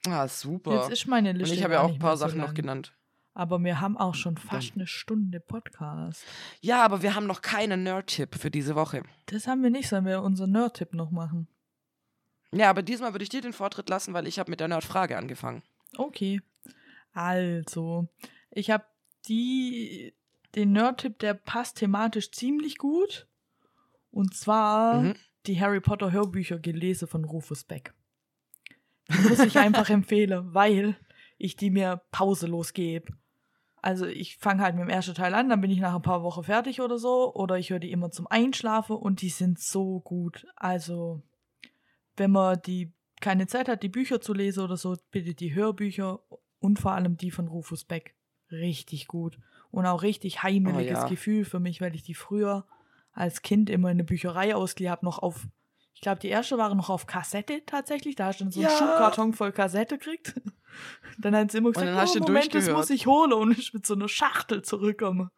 [0.07, 0.83] Ah, super.
[0.83, 1.53] Jetzt ist meine Liste.
[1.53, 2.95] Und ich habe ja auch ein paar Sachen so noch genannt.
[3.37, 6.25] Aber wir haben auch schon fast eine Stunde Podcast.
[6.63, 9.03] Ja, aber wir haben noch keinen Nerd-Tipp für diese Woche.
[9.27, 11.47] Das haben wir nicht, sollen wir unseren Nerd-Tipp noch machen?
[12.51, 15.19] Ja, aber diesmal würde ich dir den Vortritt lassen, weil ich habe mit der Nerd-Frage
[15.19, 15.63] angefangen.
[15.99, 16.41] Okay.
[17.13, 18.09] Also,
[18.51, 18.85] ich habe
[19.29, 20.15] die
[20.55, 23.29] den Nerd-Tipp, der passt thematisch ziemlich gut.
[24.13, 25.15] Und zwar mhm.
[25.47, 27.93] die Harry Potter Hörbücher gelesen von Rufus Beck.
[29.11, 30.97] Die muss ich einfach empfehlen, weil
[31.37, 33.13] ich die mir pauselos gebe.
[33.83, 36.23] Also ich fange halt mit dem ersten Teil an, dann bin ich nach ein paar
[36.23, 37.33] Wochen fertig oder so.
[37.35, 40.47] Oder ich höre die immer zum Einschlafen und die sind so gut.
[40.57, 41.23] Also
[42.17, 46.21] wenn man die keine Zeit hat, die Bücher zu lesen oder so, bitte die Hörbücher
[46.59, 48.15] und vor allem die von Rufus Beck.
[48.51, 49.39] Richtig gut.
[49.71, 51.09] Und auch richtig heimeliges oh, ja.
[51.09, 52.67] Gefühl für mich, weil ich die früher
[53.13, 55.47] als Kind immer in der Bücherei ausgeliehen habe, noch auf,
[55.95, 58.15] ich glaube, die erste waren noch auf Kassette tatsächlich.
[58.15, 58.77] Da hast du dann so einen ja.
[58.77, 60.41] Schuhkarton voll Kassette gekriegt.
[61.19, 63.95] Dann hat sie immer gesagt, oh, Moment, das muss ich holen und ich mit so
[63.95, 65.31] einer Schachtel zurückkomme.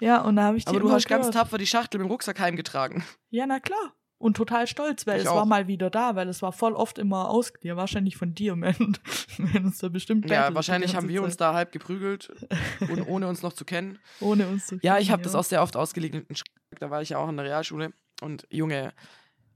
[0.00, 1.24] Ja, und da habe ich die Aber du hast gehört.
[1.24, 3.04] ganz tapfer die Schachtel mit dem Rucksack heimgetragen.
[3.30, 5.36] Ja, na klar und total stolz, weil ich es auch.
[5.36, 7.78] war mal wieder da, weil es war voll oft immer ausgeliehen.
[7.78, 8.74] Wahrscheinlich von dir, man.
[9.38, 12.30] Wir uns da bestimmt Ja, wahrscheinlich haben wir uns da halb geprügelt,
[12.80, 13.98] und, ohne uns noch zu kennen.
[14.20, 14.80] Ohne uns zu kennen.
[14.84, 15.24] Ja, ich habe ja.
[15.24, 16.26] das auch sehr oft ausgeliehen.
[16.78, 18.92] Da war ich ja auch in der Realschule und Junge,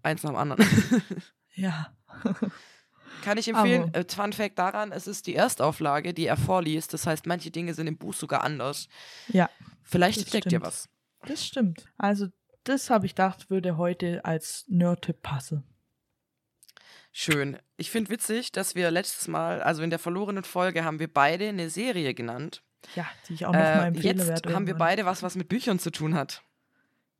[0.03, 0.66] eins nach dem anderen.
[1.55, 1.95] ja.
[3.22, 3.90] Kann ich empfehlen.
[3.94, 3.98] Aber.
[3.98, 6.92] Äh, Fun Fact daran, es ist die Erstauflage, die er vorliest.
[6.92, 8.88] Das heißt, manche Dinge sind im Buch sogar anders.
[9.28, 9.50] Ja.
[9.82, 10.88] Vielleicht steckt dir was.
[11.26, 11.86] Das stimmt.
[11.96, 12.28] Also
[12.64, 15.64] das habe ich gedacht, würde heute als Nerd-Tipp passen.
[17.12, 17.58] Schön.
[17.76, 21.48] Ich finde witzig, dass wir letztes Mal, also in der verlorenen Folge, haben wir beide
[21.48, 22.62] eine Serie genannt.
[22.96, 25.36] Ja, die ich auch noch äh, mal empfehle Jetzt werde haben wir beide was, was
[25.36, 26.42] mit Büchern zu tun hat.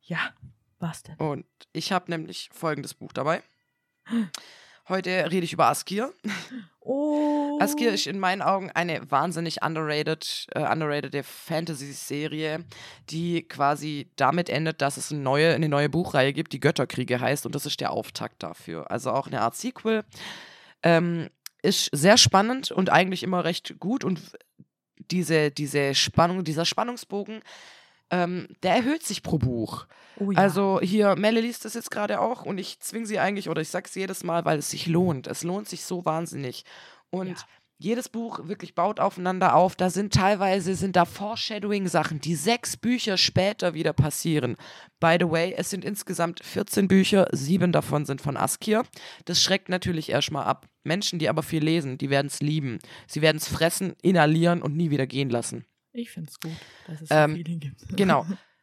[0.01, 0.33] Ja,
[0.79, 1.15] was denn?
[1.15, 3.41] Und ich habe nämlich folgendes Buch dabei.
[4.87, 6.13] Heute rede ich über Askir.
[6.79, 7.57] Oh.
[7.59, 12.63] Askir ist in meinen Augen eine wahnsinnig underrated, äh, underrated Fantasy-Serie,
[13.09, 17.47] die quasi damit endet, dass es eine neue, eine neue Buchreihe gibt, die Götterkriege heißt,
[17.47, 18.91] und das ist der Auftakt dafür.
[18.91, 20.03] Also auch eine Art Sequel.
[20.83, 21.29] Ähm,
[21.63, 24.21] ist sehr spannend und eigentlich immer recht gut und
[25.09, 27.41] diese, diese Spannung, dieser Spannungsbogen
[28.11, 29.87] ähm, der erhöht sich pro Buch.
[30.19, 30.37] Oh ja.
[30.37, 33.69] Also hier, Melle liest das jetzt gerade auch und ich zwinge sie eigentlich, oder ich
[33.69, 35.27] sage es jedes Mal, weil es sich lohnt.
[35.27, 36.63] Es lohnt sich so wahnsinnig.
[37.09, 37.45] Und ja.
[37.77, 39.75] jedes Buch wirklich baut aufeinander auf.
[39.75, 44.55] Da sind teilweise, sind da Foreshadowing-Sachen, die sechs Bücher später wieder passieren.
[44.99, 48.83] By the way, es sind insgesamt 14 Bücher, sieben davon sind von Askir.
[49.25, 50.67] Das schreckt natürlich erstmal ab.
[50.83, 52.79] Menschen, die aber viel lesen, die werden es lieben.
[53.07, 55.65] Sie werden es fressen, inhalieren und nie wieder gehen lassen.
[55.91, 56.51] Ich finde es gut,
[56.87, 57.97] dass es so ähm, Feeling gibt.
[57.97, 58.25] Genau.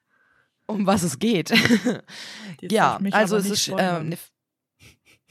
[0.73, 1.51] Um was es geht.
[2.61, 3.69] ja, also es ist.
[3.77, 4.19] Ähm, ne,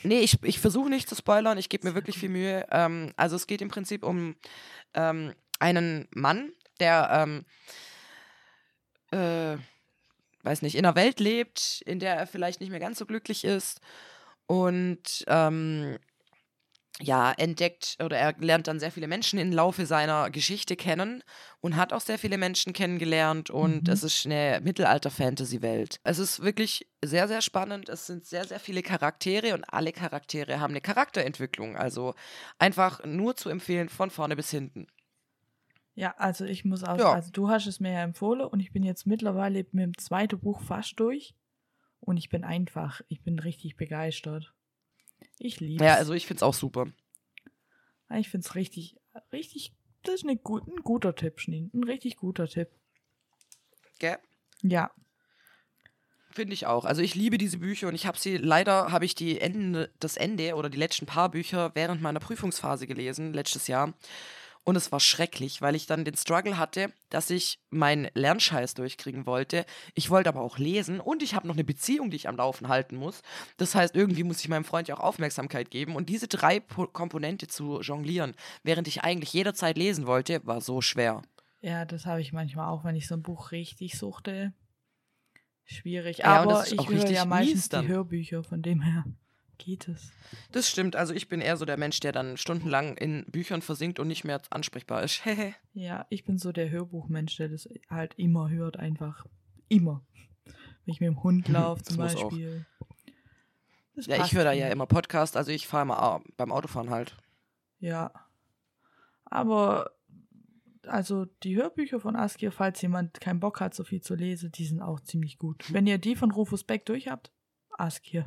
[0.03, 2.65] nee, ich, ich versuche nicht zu spoilern, ich gebe mir wirklich viel Mühe.
[2.71, 4.35] Ähm, also es geht im Prinzip um
[4.93, 7.45] ähm, einen Mann, der ähm,
[9.11, 9.57] äh,
[10.43, 13.43] weiß nicht, in einer Welt lebt, in der er vielleicht nicht mehr ganz so glücklich
[13.43, 13.79] ist
[14.47, 15.97] und ähm,
[17.01, 21.23] ja, entdeckt oder er lernt dann sehr viele Menschen im Laufe seiner Geschichte kennen
[21.59, 23.89] und hat auch sehr viele Menschen kennengelernt und Mhm.
[23.89, 25.99] es ist eine Mittelalter-Fantasy-Welt.
[26.03, 27.89] Es ist wirklich sehr, sehr spannend.
[27.89, 31.75] Es sind sehr, sehr viele Charaktere und alle Charaktere haben eine Charakterentwicklung.
[31.77, 32.13] Also
[32.59, 34.87] einfach nur zu empfehlen von vorne bis hinten.
[35.95, 37.11] Ja, also ich muss auch, Ja.
[37.11, 40.39] also du hast es mir ja empfohlen und ich bin jetzt mittlerweile mit dem zweiten
[40.39, 41.35] Buch fast durch
[42.01, 44.53] und ich bin einfach, ich bin richtig begeistert.
[45.37, 46.87] Ich liebe Ja, also ich finde es auch super.
[48.17, 48.97] Ich finde es richtig,
[49.31, 51.71] richtig, das ist eine gut, ein guter Tipp, Schneen.
[51.73, 52.69] Ein richtig guter Tipp.
[53.99, 54.17] Gell?
[54.61, 54.91] Ja,
[56.31, 56.85] Finde ich auch.
[56.85, 60.15] Also ich liebe diese Bücher und ich habe sie, leider habe ich die Ende, das
[60.15, 63.93] Ende oder die letzten paar Bücher während meiner Prüfungsphase gelesen, letztes Jahr.
[64.63, 69.25] Und es war schrecklich, weil ich dann den Struggle hatte, dass ich meinen Lernscheiß durchkriegen
[69.25, 69.65] wollte.
[69.95, 72.67] Ich wollte aber auch lesen und ich habe noch eine Beziehung, die ich am Laufen
[72.67, 73.21] halten muss.
[73.57, 75.95] Das heißt, irgendwie muss ich meinem Freund ja auch Aufmerksamkeit geben.
[75.95, 80.79] Und diese drei Po- Komponente zu jonglieren, während ich eigentlich jederzeit lesen wollte, war so
[80.81, 81.23] schwer.
[81.61, 84.53] ja, das habe ich manchmal auch, wenn ich so ein Buch richtig suchte.
[85.65, 86.19] Schwierig.
[86.19, 89.05] Ja, Aber ich höre ja meistens die Hörbücher, von dem her
[89.63, 90.11] geht es.
[90.51, 90.95] Das stimmt.
[90.95, 94.23] Also ich bin eher so der Mensch, der dann stundenlang in Büchern versinkt und nicht
[94.23, 95.21] mehr ansprechbar ist.
[95.73, 99.25] Ja, ich bin so der Hörbuchmensch, der das halt immer hört, einfach.
[99.69, 100.05] Immer.
[100.43, 101.95] Wenn ich mit dem Hund laufe zum.
[101.95, 102.65] Beispiel.
[103.95, 107.15] Ja, ich höre da ja immer Podcast, also ich fahre mal beim Autofahren halt.
[107.79, 108.11] Ja.
[109.23, 109.91] Aber
[110.87, 114.65] also die Hörbücher von Askir, falls jemand keinen Bock hat, so viel zu lesen, die
[114.65, 115.71] sind auch ziemlich gut.
[115.71, 117.31] Wenn ihr die von Rufus Beck durch habt,
[117.77, 118.25] Askir.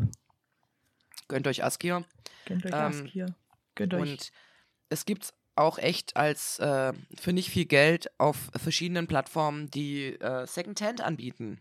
[1.28, 2.04] Gönnt euch Askir.
[2.46, 3.26] Gönnt euch Ähm, Askir.
[3.74, 4.00] Gönnt euch.
[4.12, 4.32] Und
[4.88, 10.46] es gibt auch echt als äh, für nicht viel Geld auf verschiedenen Plattformen, die äh,
[10.46, 11.60] Secondhand anbieten.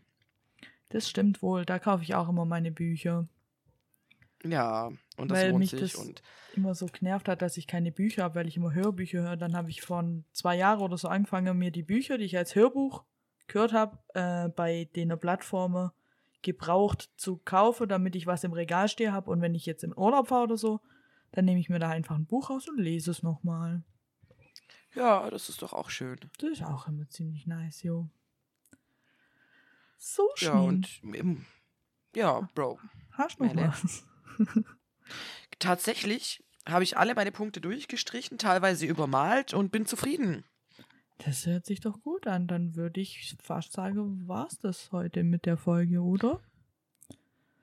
[0.90, 1.66] Das stimmt wohl.
[1.66, 3.28] Da kaufe ich auch immer meine Bücher.
[4.44, 5.80] Ja, und das Weil lohnt mich sich.
[5.94, 6.22] das- Und
[6.56, 9.38] Immer so genervt hat, dass ich keine Bücher habe, weil ich immer Hörbücher höre.
[9.38, 10.04] Dann habe ich vor
[10.34, 13.04] zwei Jahren oder so angefangen, mir die Bücher, die ich als Hörbuch
[13.48, 15.90] gehört habe, äh, bei den Plattformen
[16.44, 19.32] gebraucht zu kaufen, damit ich was im Regal stehe habe.
[19.32, 20.82] Und wenn ich jetzt im Urlaub fahre oder so,
[21.32, 23.84] dann nehme ich mir da einfach ein Buch raus und lese es nochmal.
[24.94, 26.20] ja, das ist doch auch schön.
[26.38, 28.10] Das ist auch immer ziemlich nice, jo.
[29.98, 30.48] So schön.
[30.50, 31.46] Ja, und im,
[32.16, 32.80] ja, Bro.
[33.14, 34.06] Hast du noch was?
[35.60, 40.44] Tatsächlich habe ich alle meine Punkte durchgestrichen, teilweise übermalt und bin zufrieden.
[41.20, 42.48] Das hört sich doch gut an.
[42.48, 46.40] Dann würde ich fast sagen, war's das heute mit der Folge, oder?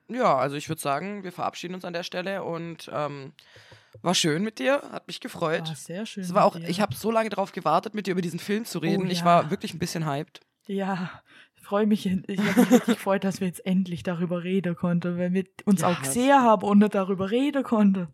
[0.07, 3.33] Ja, also ich würde sagen, wir verabschieden uns an der Stelle und ähm,
[4.01, 5.67] war schön mit dir, hat mich gefreut.
[5.67, 6.23] War sehr schön.
[6.23, 6.67] Es war auch, dir.
[6.67, 9.09] ich habe so lange darauf gewartet, mit dir über diesen Film zu reden.
[9.09, 9.25] Ich ja.
[9.25, 10.41] war wirklich ein bisschen hyped.
[10.67, 11.09] Ja,
[11.55, 12.05] ich freue mich.
[12.05, 15.81] Ich habe mich richtig gefreut, dass wir jetzt endlich darüber reden konnten, weil wir uns
[15.81, 18.07] Ja, auch gesehen haben und nicht darüber reden konnten.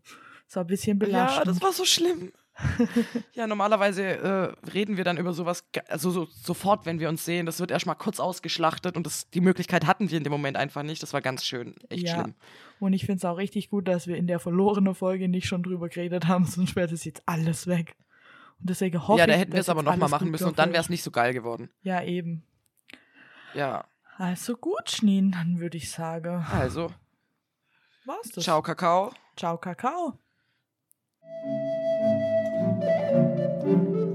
[0.46, 1.48] Das war ein bisschen Ja, belastend.
[1.48, 2.32] das war so schlimm.
[3.32, 7.46] ja, normalerweise äh, reden wir dann über sowas, also so, sofort, wenn wir uns sehen.
[7.46, 10.82] Das wird erstmal kurz ausgeschlachtet und das, die Möglichkeit hatten wir in dem Moment einfach
[10.82, 11.02] nicht.
[11.02, 12.14] Das war ganz schön, echt Ja.
[12.22, 12.34] schlimm.
[12.80, 15.62] Und ich finde es auch richtig gut, dass wir in der verlorenen Folge nicht schon
[15.62, 17.96] drüber geredet haben, sonst wäre das jetzt alles weg.
[18.60, 20.72] Und deswegen hoffe Ja, da ich, hätten wir es aber nochmal machen müssen und dann
[20.72, 21.70] wäre es nicht so geil geworden.
[21.82, 22.42] Ja, eben.
[23.54, 23.84] Ja,
[24.16, 26.90] Also gut, Schneen, dann würde ich sagen, also,
[28.04, 28.42] war's das.
[28.44, 29.12] ciao, Kakao.
[29.36, 30.18] Ciao, Kakao.
[32.80, 34.07] Música